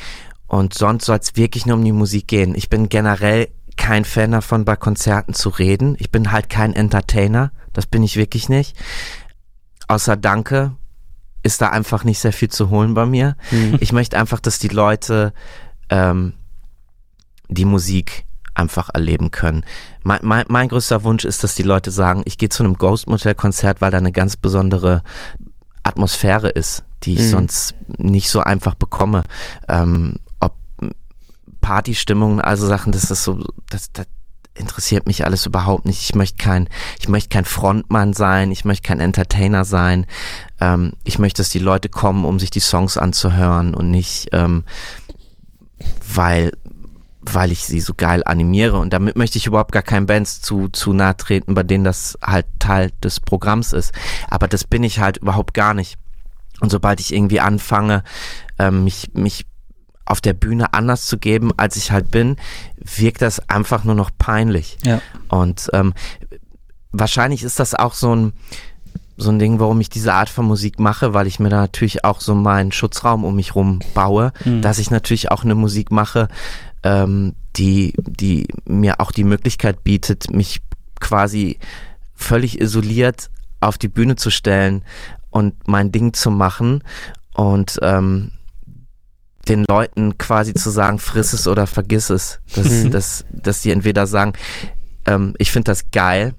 [0.47, 2.55] Und sonst soll es wirklich nur um die Musik gehen.
[2.55, 5.95] Ich bin generell kein Fan davon, bei Konzerten zu reden.
[5.99, 7.51] Ich bin halt kein Entertainer.
[7.75, 8.75] Das bin ich wirklich nicht.
[9.87, 10.75] Außer Danke
[11.43, 13.35] ist da einfach nicht sehr viel zu holen bei mir.
[13.51, 13.77] Mhm.
[13.79, 15.31] Ich möchte einfach, dass die Leute
[15.89, 16.33] ähm,
[17.47, 19.63] die Musik einfach erleben können.
[20.01, 23.07] Mein, mein, mein größter Wunsch ist, dass die Leute sagen, ich gehe zu einem Ghost
[23.07, 25.03] Motel Konzert, weil da eine ganz besondere
[25.83, 27.29] Atmosphäre ist, die ich mhm.
[27.29, 29.23] sonst nicht so einfach bekomme.
[29.67, 30.55] Ähm, ob
[31.61, 34.07] Partystimmungen, also Sachen, das ist so, das, das
[34.55, 36.01] interessiert mich alles überhaupt nicht.
[36.01, 40.05] Ich möchte kein, ich möchte kein Frontmann sein, ich möchte kein Entertainer sein.
[40.59, 44.63] Ähm, ich möchte, dass die Leute kommen, um sich die Songs anzuhören und nicht, ähm,
[46.13, 46.51] weil
[47.27, 50.69] weil ich sie so geil animiere und damit möchte ich überhaupt gar keinen Bands zu,
[50.69, 53.93] zu nahe treten, bei denen das halt Teil des Programms ist.
[54.29, 55.97] Aber das bin ich halt überhaupt gar nicht.
[56.59, 58.03] Und sobald ich irgendwie anfange,
[58.59, 59.47] ähm, mich, mich
[60.05, 62.37] auf der Bühne anders zu geben, als ich halt bin,
[62.77, 64.77] wirkt das einfach nur noch peinlich.
[64.83, 65.01] Ja.
[65.29, 65.93] Und ähm,
[66.91, 68.33] wahrscheinlich ist das auch so ein,
[69.17, 72.03] so ein Ding, warum ich diese Art von Musik mache, weil ich mir da natürlich
[72.03, 74.61] auch so meinen Schutzraum um mich rum baue, mhm.
[74.61, 76.27] dass ich natürlich auch eine Musik mache,
[76.83, 80.61] ähm, die, die mir auch die Möglichkeit bietet, mich
[80.99, 81.59] quasi
[82.13, 83.29] völlig isoliert
[83.59, 84.83] auf die Bühne zu stellen
[85.29, 86.83] und mein Ding zu machen
[87.33, 88.31] und ähm,
[89.47, 92.39] den Leuten quasi zu sagen, friss es oder vergiss es.
[92.55, 92.91] Dass, mhm.
[92.91, 94.33] dass, dass sie entweder sagen,
[95.05, 96.33] ähm, ich finde das geil,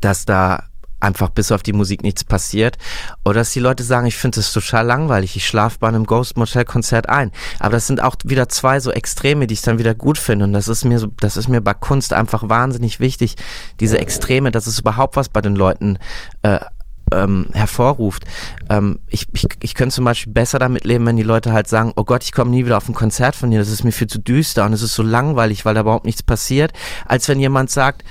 [0.00, 0.64] dass da
[1.00, 2.78] einfach bis auf die Musik nichts passiert.
[3.24, 6.36] Oder dass die Leute sagen, ich finde es total langweilig, ich schlafe bei einem Ghost
[6.36, 7.32] Motel Konzert ein.
[7.58, 10.46] Aber das sind auch wieder zwei so Extreme, die ich dann wieder gut finde.
[10.46, 13.36] Und das ist mir so, das ist mir bei Kunst einfach wahnsinnig wichtig,
[13.80, 15.98] diese Extreme, dass es überhaupt was bei den Leuten
[16.42, 16.60] äh,
[17.12, 18.24] ähm, hervorruft.
[18.68, 21.92] Ähm, ich, ich, ich könnte zum Beispiel besser damit leben, wenn die Leute halt sagen,
[21.96, 24.08] oh Gott, ich komme nie wieder auf ein Konzert von dir, das ist mir viel
[24.08, 26.72] zu düster und es ist so langweilig, weil da überhaupt nichts passiert,
[27.06, 28.04] als wenn jemand sagt,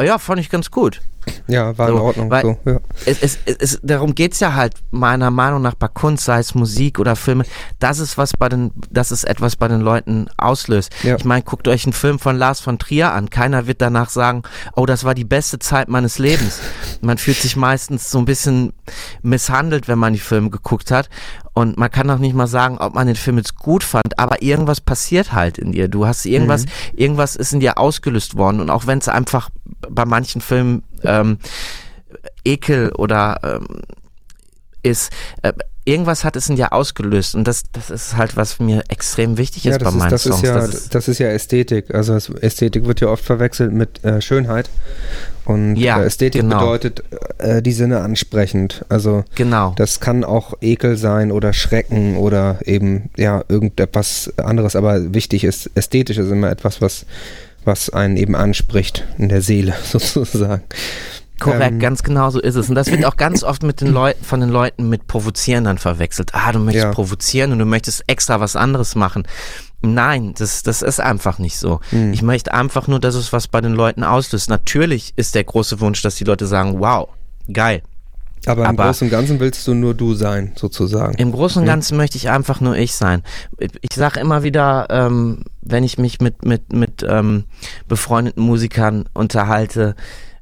[0.00, 1.00] ja, fand ich ganz gut.
[1.46, 2.58] Ja, war so, in Ordnung.
[2.64, 2.80] so, ja.
[3.06, 6.54] es, es, es, darum geht es ja halt meiner Meinung nach bei Kunst, sei es
[6.54, 7.44] Musik oder Filme,
[7.78, 10.92] das ist was bei den, das ist etwas bei den Leuten auslöst.
[11.02, 11.16] Ja.
[11.16, 13.30] Ich meine, guckt euch einen Film von Lars von Trier an.
[13.30, 14.42] Keiner wird danach sagen,
[14.74, 16.60] oh, das war die beste Zeit meines Lebens.
[17.00, 18.72] Man fühlt sich meistens so ein bisschen
[19.22, 21.08] misshandelt, wenn man die Filme geguckt hat.
[21.52, 24.40] Und man kann auch nicht mal sagen, ob man den Film jetzt gut fand, aber
[24.40, 25.88] irgendwas passiert halt in dir.
[25.88, 26.70] Du hast irgendwas, mhm.
[26.94, 28.60] irgendwas ist in dir ausgelöst worden.
[28.60, 29.50] Und auch wenn es einfach
[29.88, 31.38] bei manchen Filmen ähm,
[32.44, 33.82] Ekel oder ähm,
[34.82, 35.10] ist,
[35.42, 35.52] äh,
[35.84, 39.66] irgendwas hat es in dir ausgelöst und das, das ist halt, was mir extrem wichtig
[39.66, 40.36] ist ja, bei ist, meinen das Songs.
[40.36, 41.94] Ist ja, das, ist, das ist ja Ästhetik.
[41.94, 44.70] Also Ästhetik wird ja oft verwechselt mit äh, Schönheit.
[45.44, 46.60] Und ja, äh, Ästhetik genau.
[46.60, 47.02] bedeutet
[47.38, 48.84] äh, die Sinne ansprechend.
[48.88, 49.74] Also genau.
[49.76, 54.76] das kann auch Ekel sein oder Schrecken oder eben ja irgendetwas anderes.
[54.76, 57.06] Aber wichtig ist, ästhetisch ist immer etwas, was,
[57.64, 60.62] was einen eben anspricht in der Seele sozusagen.
[61.38, 62.68] Korrekt, Ähm, ganz genau so ist es.
[62.68, 65.78] Und das wird auch ganz oft mit den Leuten, von den Leuten mit Provozieren dann
[65.78, 66.34] verwechselt.
[66.34, 66.92] Ah, du möchtest Ja.
[66.92, 69.26] provozieren und du möchtest extra was anderes machen.
[69.80, 71.80] Nein, das, das ist einfach nicht so.
[71.88, 72.12] Hm.
[72.12, 74.50] Ich möchte einfach nur, dass es was bei den Leuten auslöst.
[74.50, 77.08] Natürlich ist der große Wunsch, dass die Leute sagen, wow,
[77.50, 77.82] geil.
[78.46, 81.14] Aber im aber- Großen und Ganzen willst du nur du sein, sozusagen.
[81.18, 81.66] Im Großen und.
[81.66, 83.22] Ganzen möchte ich einfach nur ich sein.
[83.58, 87.44] Ich sage immer wieder, ähm, wenn ich mich mit, mit, mit ähm,
[87.88, 89.94] befreundeten Musikern unterhalte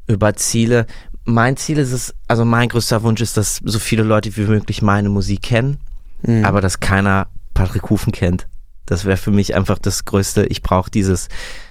[0.06, 0.86] über Ziele,
[1.24, 4.80] mein Ziel ist es, also mein größter Wunsch ist, dass so viele Leute wie möglich
[4.82, 5.78] meine Musik kennen,
[6.22, 6.44] Mhm.
[6.44, 8.46] aber dass keiner Patrick Hufen kennt.
[8.86, 10.46] Das wäre für mich einfach das Größte.
[10.46, 11.28] Ich brauche dieses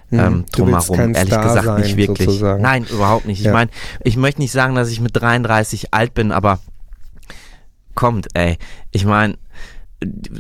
[0.10, 0.20] Mhm.
[0.20, 1.00] ähm, drumherum.
[1.00, 2.28] Ehrlich Star gesagt sein, nicht wirklich.
[2.28, 2.62] sozusagen.
[2.62, 3.40] Nein, überhaupt nicht.
[3.40, 3.54] Ich Ja.
[3.54, 3.70] meine,
[4.04, 6.60] ich möchte nicht sagen, dass ich mit 33 alt bin, aber
[7.96, 8.58] kommt, ey.
[8.92, 9.38] Ich meine,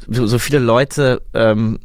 [0.07, 1.79] so so viele Leute ähm,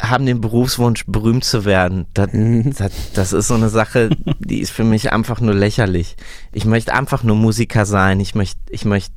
[0.00, 2.06] haben den Berufswunsch, berühmt zu werden.
[2.14, 2.74] Das, Mhm.
[2.76, 6.16] das, das ist so eine Sache, die ist für mich einfach nur lächerlich.
[6.52, 8.20] Ich möchte einfach nur Musiker sein.
[8.20, 9.12] Ich möchte, ich möchte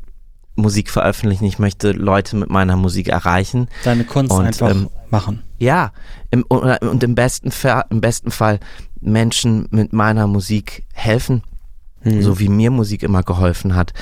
[0.55, 1.45] Musik veröffentlichen.
[1.45, 3.67] Ich möchte Leute mit meiner Musik erreichen.
[3.83, 5.43] Deine Kunst Und, einfach ähm, machen.
[5.59, 5.91] Ja,
[6.31, 8.59] im, und im besten, Fall, im besten Fall
[9.01, 11.43] Menschen mit meiner Musik helfen,
[12.05, 12.21] Mhm.
[12.21, 13.93] so wie mir Musik immer geholfen hat.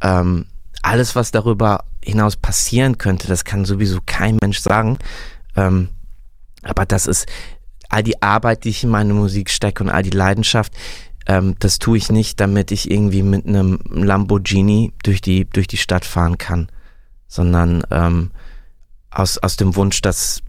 [0.00, 0.46] Ähm,
[0.82, 4.98] alles, was darüber hinaus passieren könnte, das kann sowieso kein Mensch sagen.
[5.56, 5.88] Ähm,
[6.62, 7.26] aber das ist
[7.88, 10.72] all die Arbeit, die ich in meine Musik stecke und all die Leidenschaft,
[11.26, 15.76] ähm, das tue ich nicht, damit ich irgendwie mit einem Lamborghini durch die, durch die
[15.76, 16.68] Stadt fahren kann,
[17.28, 18.30] sondern ähm,
[19.10, 20.42] aus, aus dem Wunsch, dass,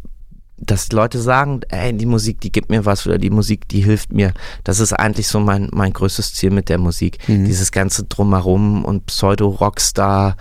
[0.58, 4.12] dass Leute sagen, ey, die Musik, die gibt mir was oder die Musik, die hilft
[4.12, 4.34] mir.
[4.64, 7.18] Das ist eigentlich so mein, mein größtes Ziel mit der Musik.
[7.28, 7.46] Mhm.
[7.46, 10.38] Dieses ganze Drumherum und Pseudo-Rockstar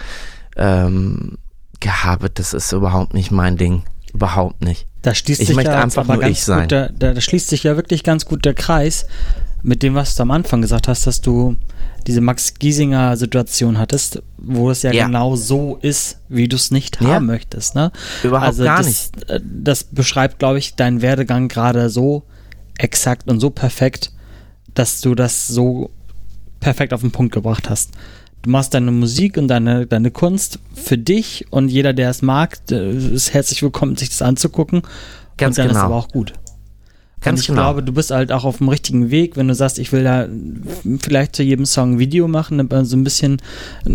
[0.57, 1.39] ähm,
[1.81, 3.83] Gehabe, das ist überhaupt nicht mein Ding.
[4.15, 4.87] Überhaupt nicht.
[5.01, 6.63] Da schließt Ich sich möchte ja einfach nur ich sein.
[6.63, 9.07] Gut der, da schließt sich ja wirklich ganz gut der Kreis
[9.63, 11.57] mit dem, was du am Anfang gesagt hast, dass du
[12.07, 15.07] diese Max Giesinger Situation hattest, wo es ja, Ja.
[15.07, 17.11] genau so ist, wie du es nicht Ja.
[17.15, 17.75] haben möchtest.
[17.77, 17.93] Ne?
[18.25, 19.31] Überhaupt also gar das, nicht.
[19.31, 22.25] äh, Das beschreibt, glaube ich, deinen Werdegang gerade so
[22.79, 24.13] exakt und so perfekt,
[24.75, 25.91] dass du das so
[26.59, 27.91] perfekt auf den Punkt gebracht hast.
[28.43, 32.67] Du machst deine Musik und deine, deine Kunst für dich und jeder, der es mag,
[32.67, 34.83] der ist herzlich willkommen, sich das anzugucken.
[35.37, 35.87] Ganz und dann ist genau.
[35.87, 36.33] aber auch gut.
[37.23, 37.63] Ganz ich genau.
[37.63, 40.27] glaube, du bist halt auch auf dem richtigen Weg, wenn du sagst, ich will da
[41.01, 43.41] vielleicht zu jedem Song ein Video machen, damit man so ein bisschen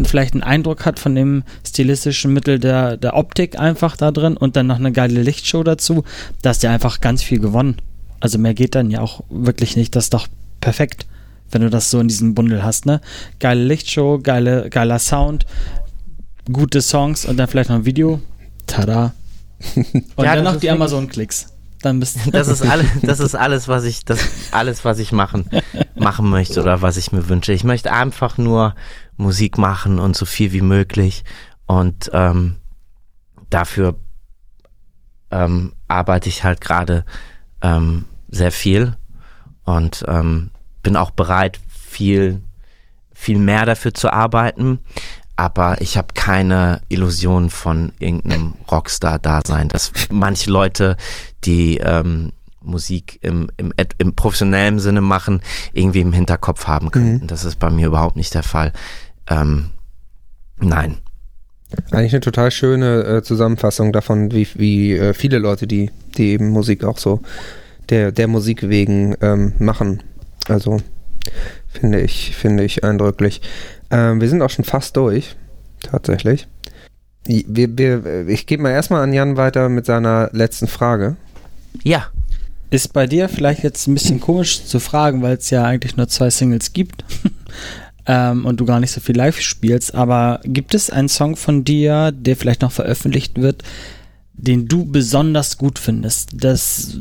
[0.05, 4.55] vielleicht einen Eindruck hat von dem stilistischen Mittel der, der Optik einfach da drin und
[4.55, 6.03] dann noch eine geile Lichtshow dazu.
[6.41, 7.77] Da hast du einfach ganz viel gewonnen.
[8.19, 9.95] Also mehr geht dann ja auch wirklich nicht.
[9.95, 10.27] Das ist doch
[10.61, 11.05] perfekt,
[11.51, 13.01] wenn du das so in diesem Bundel hast, ne?
[13.39, 15.45] Geile Lichtshow, geile, geiler Sound,
[16.51, 18.21] gute Songs und dann vielleicht noch ein Video.
[18.65, 19.13] Tada.
[20.15, 21.47] Und Ja, dann noch die Amazon-Klicks.
[21.81, 24.19] Dann bist Das ist alles, das ist alles, was ich, das
[24.51, 25.49] alles, was ich machen,
[25.95, 27.53] machen möchte oder was ich mir wünsche.
[27.53, 28.75] Ich möchte einfach nur
[29.15, 31.23] Musik machen und so viel wie möglich
[31.65, 32.57] und ähm,
[33.49, 33.95] dafür
[35.31, 37.05] ähm, arbeite ich halt gerade
[37.61, 38.95] ähm, sehr viel
[39.63, 40.51] und ähm,
[40.83, 42.41] bin auch bereit, viel,
[43.13, 44.79] viel mehr dafür zu arbeiten.
[45.37, 50.97] Aber ich habe keine Illusion von irgendeinem Rockstar-Dasein, dass manche Leute,
[51.45, 55.41] die ähm, Musik im, im, im professionellen Sinne machen,
[55.73, 57.27] irgendwie im Hinterkopf haben könnten.
[57.27, 58.73] Das ist bei mir überhaupt nicht der Fall.
[59.29, 59.69] Ähm,
[60.59, 60.97] nein.
[61.91, 66.49] Eigentlich eine total schöne äh, Zusammenfassung davon, wie, wie äh, viele Leute, die, die eben
[66.49, 67.21] Musik auch so
[67.89, 70.01] der, der Musik wegen ähm, machen.
[70.47, 70.77] Also
[71.67, 73.41] finde ich, finde ich eindrücklich.
[73.89, 75.35] Ähm, wir sind auch schon fast durch,
[75.81, 76.47] tatsächlich.
[77.25, 81.17] Wir, wir, ich gebe mal erstmal an Jan weiter mit seiner letzten Frage.
[81.83, 82.07] Ja,
[82.69, 86.07] Ist bei dir vielleicht jetzt ein bisschen komisch zu fragen, weil es ja eigentlich nur
[86.07, 87.05] zwei Singles gibt
[88.05, 91.63] ähm, und du gar nicht so viel live spielst, aber gibt es einen Song von
[91.63, 93.63] dir, der vielleicht noch veröffentlicht wird,
[94.33, 96.31] den du besonders gut findest?
[96.33, 96.97] Das,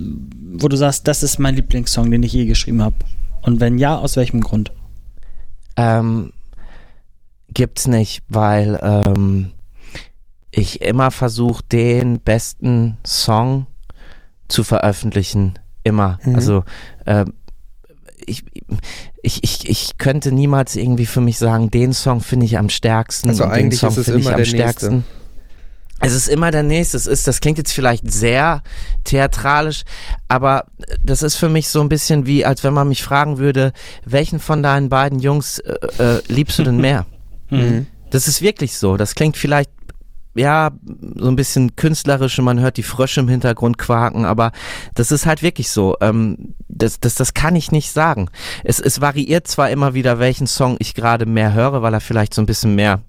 [0.52, 2.96] wo du sagst, das ist mein Lieblingssong, den ich je geschrieben habe.
[3.42, 4.72] Und wenn ja, aus welchem Grund?
[5.76, 6.32] Ähm,
[7.52, 9.52] gibt's nicht, weil ähm,
[10.50, 13.66] ich immer versuche, den besten Song
[14.48, 15.58] zu veröffentlichen.
[15.82, 16.18] Immer.
[16.24, 16.34] Mhm.
[16.34, 16.64] Also
[17.04, 17.24] äh,
[18.26, 18.44] ich,
[19.22, 23.28] ich, ich, ich könnte niemals irgendwie für mich sagen, den Song finde ich am stärksten.
[23.28, 24.94] Also eigentlich den Song ist es immer ich am der stärksten.
[24.96, 25.16] nächste.
[26.00, 26.96] Es ist immer der nächste.
[26.96, 28.62] Es ist, das klingt jetzt vielleicht sehr
[29.04, 29.84] theatralisch,
[30.28, 30.66] aber
[31.02, 33.72] das ist für mich so ein bisschen wie, als wenn man mich fragen würde,
[34.04, 37.06] welchen von deinen beiden Jungs äh, äh, liebst du denn mehr?
[37.50, 37.86] Mhm.
[38.10, 38.96] Das ist wirklich so.
[38.96, 39.70] Das klingt vielleicht
[40.34, 40.70] ja
[41.16, 44.52] so ein bisschen künstlerisch und man hört die Frösche im Hintergrund quaken, aber
[44.94, 45.96] das ist halt wirklich so.
[46.00, 48.28] Ähm, das, das, das kann ich nicht sagen.
[48.62, 52.34] Es, es variiert zwar immer wieder, welchen Song ich gerade mehr höre, weil er vielleicht
[52.34, 53.00] so ein bisschen mehr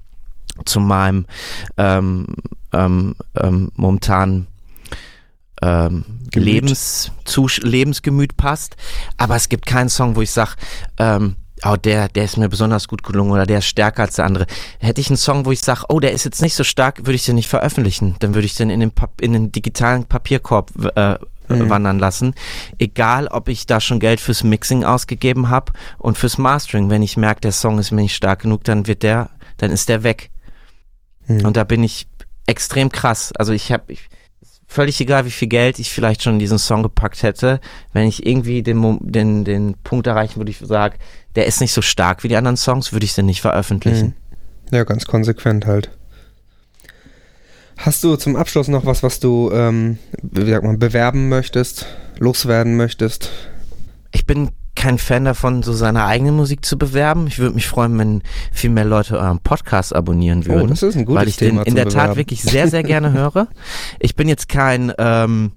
[0.66, 1.26] zu meinem
[1.78, 2.28] ähm,
[2.74, 4.48] ähm, ähm, momentanen
[5.62, 6.06] ähm.
[6.34, 8.76] Lebenszus Lebensgemüt passt.
[9.18, 10.52] Aber es gibt keinen Song, wo ich sage,
[10.98, 14.26] ähm, oh, der, der ist mir besonders gut gelungen oder der ist stärker als der
[14.26, 14.46] andere.
[14.80, 17.16] Hätte ich einen Song, wo ich sage, oh, der ist jetzt nicht so stark, würde
[17.16, 18.16] ich den nicht veröffentlichen.
[18.20, 21.18] Dann würde ich den in den, Pap in den digitalen Papierkorb äh,
[21.50, 21.70] Mhm.
[21.70, 22.34] wandern lassen.
[22.78, 26.90] Egal, ob ich da schon Geld fürs Mixing ausgegeben habe und fürs Mastering.
[26.90, 29.90] Wenn ich merke, der Song ist mir nicht stark genug, dann wird der, dann ist
[29.90, 30.30] der weg.
[31.28, 31.46] Mhm.
[31.46, 32.08] Und da bin ich
[32.46, 33.32] extrem krass.
[33.34, 34.10] Also ich habe ich,
[34.68, 37.62] völlig egal, wie viel Geld ich vielleicht schon in diesen Song gepackt hätte,
[37.94, 40.98] wenn ich irgendwie den, den, den Punkt erreichen würde, ich sage,
[41.38, 44.16] der ist nicht so stark wie die anderen Songs, würde ich den nicht veröffentlichen.
[44.72, 44.76] Mhm.
[44.76, 45.92] Ja, ganz konsequent halt.
[47.78, 51.86] Hast du zum Abschluss noch was, was du, ähm, wie sagt man, bewerben möchtest,
[52.18, 53.30] loswerden möchtest?
[54.12, 57.28] Ich bin kein Fan davon, so seine eigene Musik zu bewerben.
[57.28, 60.64] Ich würde mich freuen, wenn viel mehr Leute euren Podcast abonnieren würden.
[60.64, 62.16] Oh, das ist ein gutes weil ich Thema den in der Tat Bewerben.
[62.18, 63.48] wirklich sehr, sehr gerne höre.
[64.00, 65.52] Ich bin jetzt kein ähm,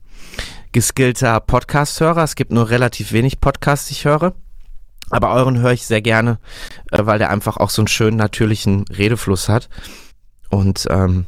[0.72, 2.22] geskillter Podcast-Hörer.
[2.22, 4.34] Es gibt nur relativ wenig Podcasts, die ich höre.
[5.10, 6.38] Aber euren höre ich sehr gerne,
[6.90, 9.68] äh, weil der einfach auch so einen schönen, natürlichen Redefluss hat.
[10.48, 11.26] Und ähm,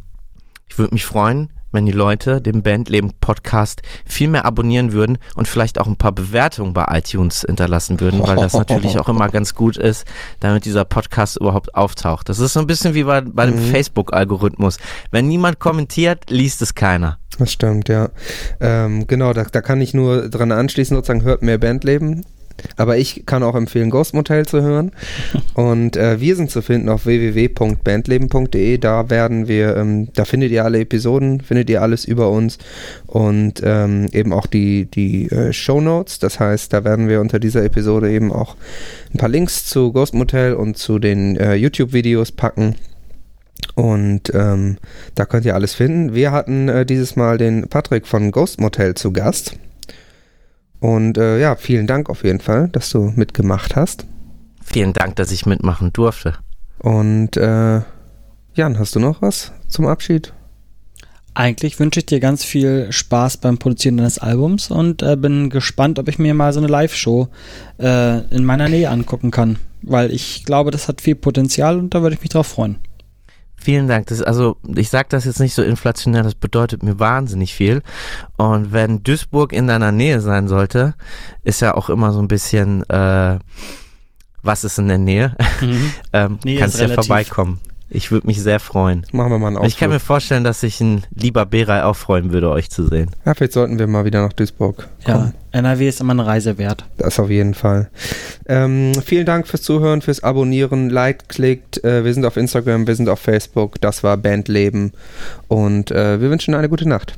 [0.69, 5.49] ich würde mich freuen, wenn die Leute den Bandleben Podcast viel mehr abonnieren würden und
[5.49, 9.55] vielleicht auch ein paar Bewertungen bei iTunes hinterlassen würden, weil das natürlich auch immer ganz
[9.55, 10.05] gut ist,
[10.41, 12.29] damit dieser Podcast überhaupt auftaucht.
[12.29, 13.71] Das ist so ein bisschen wie bei, bei dem Mhm.
[13.71, 14.77] Facebook-Algorithmus.
[15.11, 17.19] Wenn niemand kommentiert, liest es keiner.
[17.39, 18.11] Das stimmt, ja.
[18.61, 22.27] Ähm, genau, da, da kann ich nur dran anschließen, sozusagen, hört mehr Bandleben.
[22.77, 24.93] Aber ich kann auch empfehlen, Ghost Motel zu hören.
[25.55, 28.79] Und äh, wir sind zu finden auf www.bandleben.de.
[28.79, 32.59] Da werden wir, ähm, da findet ihr alle Episoden, findet ihr alles über uns
[33.07, 36.19] und ähm, eben auch die, die äh, Show Notes.
[36.19, 38.57] Das heißt, da werden wir unter dieser Episode eben auch
[39.13, 42.77] ein paar Links zu Ghost Motel und zu den äh, YouTube-Videos packen.
[43.75, 44.79] Und ähm,
[45.15, 46.15] da könnt ihr alles finden.
[46.15, 49.57] Wir hatten äh, dieses Mal den Patrick von Ghost Motel zu Gast.
[50.83, 54.05] Und äh, ja, vielen Dank auf jeden Fall, dass du mitgemacht hast.
[54.65, 56.35] Vielen Dank, dass ich mitmachen durfte.
[56.81, 57.83] Und äh,
[58.55, 60.33] Jan, hast du noch was zum Abschied?
[61.35, 66.01] Eigentlich wünsche ich dir ganz viel Spaß beim Produzieren deines Albums und äh, bin gespannt,
[66.01, 67.29] ob ich mir mal so eine Live-Show
[67.79, 69.61] äh, in meiner Nähe angucken kann.
[69.83, 72.79] Weil ich glaube, das hat viel Potenzial und da würde ich mich drauf freuen.
[73.63, 74.09] Vielen Dank.
[74.09, 77.83] Das, also ich sage das jetzt nicht so inflationär, das bedeutet mir wahnsinnig viel.
[78.37, 80.95] Und wenn Duisburg in deiner Nähe sein sollte,
[81.45, 83.39] ist ja auch immer so ein bisschen, äh,
[84.43, 85.37] was ist in der Nähe?
[86.13, 87.07] ähm, Nähe kannst ja relativ.
[87.07, 87.61] vorbeikommen.
[87.95, 89.05] Ich würde mich sehr freuen.
[89.13, 89.69] Machen wir mal einen Ausflug.
[89.73, 93.11] Ich kann mir vorstellen, dass sich ein lieber Berei auch freuen würde, euch zu sehen.
[93.27, 95.35] ja, vielleicht sollten wir mal wieder nach Duisburg Ja, kommen.
[95.51, 96.87] NRW ist immer eine Reise wert.
[96.97, 97.91] Das auf jeden Fall.
[98.47, 101.85] Ähm, vielen Dank fürs Zuhören, fürs Abonnieren, liked, klickt.
[101.85, 103.79] Äh, wir sind auf Instagram, wir sind auf Facebook.
[103.83, 104.93] Das war Bandleben.
[105.49, 107.13] Und äh, wir wünschen eine gute Nacht.